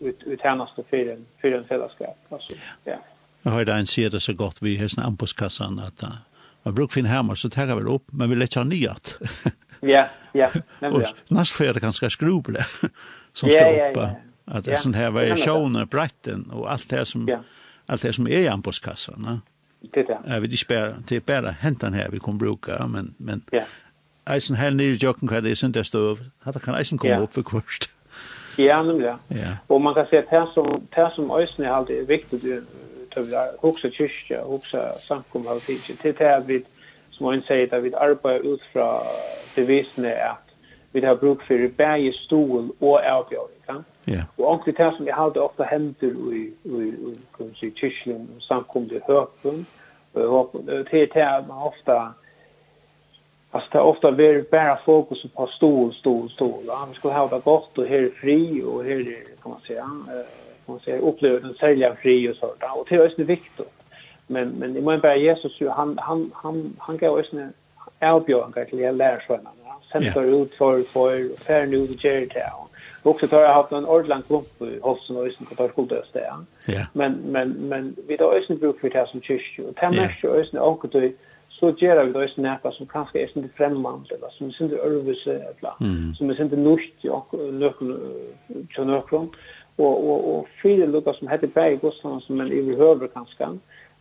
[0.00, 2.54] ut ut härnaste för en för en fällskap alltså
[2.84, 2.96] ja.
[3.42, 6.08] Jag har en säga det så gott vi hästen ampuskassan att uh,
[6.62, 9.18] man brukar finna hemma så tar vi upp men vi lägger nyat
[9.80, 10.50] ja ja
[10.80, 12.56] nämligen näst för det ganska skrubel
[13.32, 14.10] som ska ja.
[14.44, 17.38] att det sån här variationer bretten och allt det som ja.
[17.86, 19.40] allt det som är i ampuskassan va
[19.80, 23.42] det där vi det spär det är bara hämtan här vi kommer bruka men men
[23.50, 23.62] ja
[24.34, 26.18] eisen her nere i jokken hva det er sin det støv.
[26.44, 27.22] Hatta kan eisen komme ja.
[27.22, 27.90] opp for kvart.
[28.58, 29.12] Ja, nemlig.
[29.30, 29.52] Ja.
[29.68, 32.62] Og man kan se at her som, her som eisen er alltid viktig, det
[33.14, 36.58] er hoksa kyrkja, hoksa samkom av tidsi, til det er vi,
[37.14, 38.88] som han sier, at vi arbeider ut fra
[39.56, 40.42] devisene at
[40.92, 43.62] vi har bruk for bæge stol og avbjøring.
[43.68, 43.74] Ja?
[44.08, 44.24] Yeah.
[44.38, 49.00] Og omkring det som vi har ofte hender i, i, i, i kyrkjen, samkommet i
[49.06, 49.66] høpen,
[50.14, 51.92] og det er det man ofte
[53.50, 56.62] Alltså det är ofta vi bara fokus på stol, stol, stol.
[56.66, 59.60] Ja, vi ska ha det gott och här är fri och här är, kan man
[59.60, 60.26] säga, eh,
[60.66, 62.62] kan man säga upplevelsen sälja fri och sånt.
[62.76, 63.70] Och det är också viktigt.
[64.26, 67.52] Men, men i mån bara Jesus, han, han, han, han gav oss en
[68.00, 69.50] avbjörn till jag lärsvännerna.
[69.64, 70.42] Han sätter yeah.
[70.42, 72.52] ut för, för, och färden nu till ger.
[73.02, 76.12] Och också tar jag haft en ordentlig klump i halsen och ösen på tar skulddöst
[76.12, 76.32] det.
[76.92, 79.64] Men, men, men vi tar ösen bruk för det som kyrkju.
[79.64, 80.88] Och det märker ösen är också
[81.58, 84.90] så gjør vi da ikke noe som kanskje er ikke fremmant, eller som er ikke
[84.90, 86.14] øvelse, eller mm.
[86.14, 87.80] som er ikke nødt
[88.74, 89.30] til nøkken,
[89.78, 93.50] og, og, og fire lukker som heter Berg Gustafsson, som en overhøver kanskje,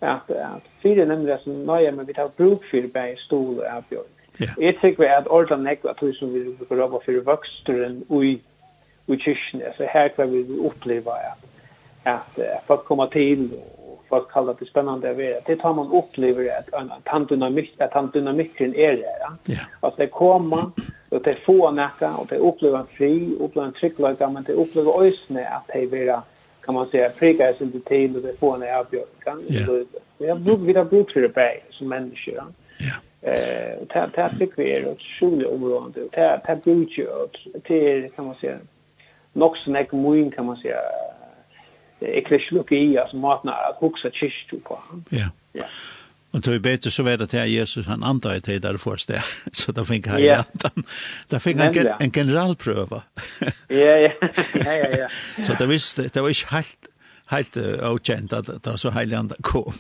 [0.02, 4.14] at, at fire nemlig som nøye, men vi tar bruk for Berg Stol og Bjørn.
[4.42, 4.54] Yeah.
[4.62, 8.36] Jeg tykker at ordene nekva at vi som vi bruker jobba for voksteren i,
[9.08, 11.42] i kyrkene, så her kan vi oppleve at,
[12.06, 13.77] at folk kommer til og
[14.10, 15.40] folk kallar det spännande att vara.
[15.46, 19.18] Det tar man upplever att, att, tandynamik att tandynamiken är det.
[19.20, 19.56] Ja?
[19.80, 20.64] Att det kommer,
[21.10, 25.04] och det får näka, och det upplever en fri, upplever en trycklöka, men det upplever
[25.04, 26.22] ösne att det är
[26.68, 29.08] kan man säga, prika sig inte till och det får en avbjörd.
[29.50, 29.86] Yeah.
[30.18, 32.36] Vi har bruk för det bäg som människor.
[32.36, 32.44] Ja?
[32.80, 32.98] Yeah.
[33.22, 36.02] Eh, det här fick vi är ett sjuligt område.
[36.12, 37.08] Det här brukar ju,
[37.68, 38.58] det kan man säga,
[39.34, 40.78] nog så moin kan man säga,
[42.02, 44.80] ekklesiologi, altså måten at huksa kyrkju på.
[45.12, 45.30] Ja.
[45.56, 45.70] Ja.
[46.36, 49.22] Og tog bete så var det til Jesus, han andra i tid der først det,
[49.60, 50.44] så da fikk han yeah.
[50.64, 50.70] ja.
[51.32, 53.02] da fikk han en generalprøve.
[53.70, 54.12] ja, ja,
[54.56, 55.08] ja, ja, ja.
[55.46, 56.92] Så det visste, det var ikke helt,
[57.32, 59.74] helt uh, avkjent at da så heilig andre kom,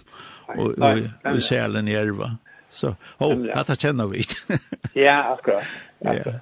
[0.55, 2.37] og, og, og selen i erva.
[2.71, 4.23] Så, ho, oh, at det kjenner vi.
[4.95, 5.67] ja, akkurat.
[6.05, 6.33] akkurat.
[6.33, 6.39] Ja.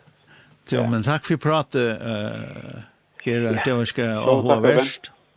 [0.66, 2.86] Så, men takk for pratet, uh,
[3.26, 5.12] Gerard, det var ikke å ha verst.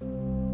[0.00, 0.45] Musik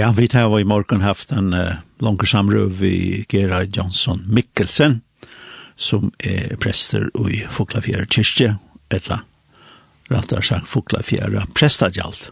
[0.00, 5.02] Ja, vi tar i morgen haft en uh, langer samrøv vi Gerard Johnson Mikkelsen,
[5.76, 8.54] som er prester i Foklafjæra kyrkje,
[8.88, 9.18] etla
[10.08, 12.30] rattar sagt Foklafjæra prestadjalt.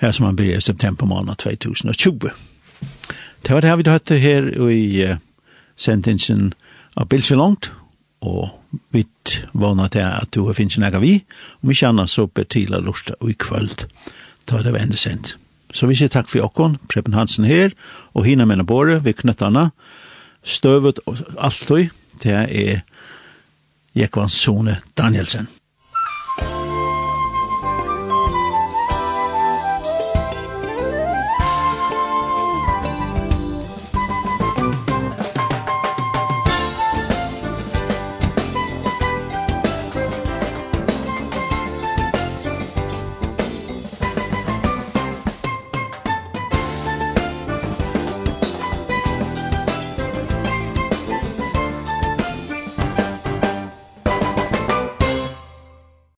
[0.00, 2.32] Her som han blir i september måned 2020.
[3.44, 5.20] Det var det vi hørte her i uh,
[5.76, 6.54] sentensen
[6.96, 7.74] av Bilse Langt,
[8.24, 8.56] og
[8.88, 9.04] vi
[9.52, 11.18] vana til at du har finnet en vi,
[11.60, 13.84] og vi kjenner så betila lortet og i kvöld,
[14.46, 15.36] ta det var sendt.
[15.72, 17.72] Så vi sier takk for okkon, Preben Hansen her,
[18.12, 19.70] og hina mena båre, vi knøttene,
[20.42, 21.88] støvet og alt tog,
[22.22, 22.82] det er
[23.96, 25.48] Jekvann Sone Danielsen.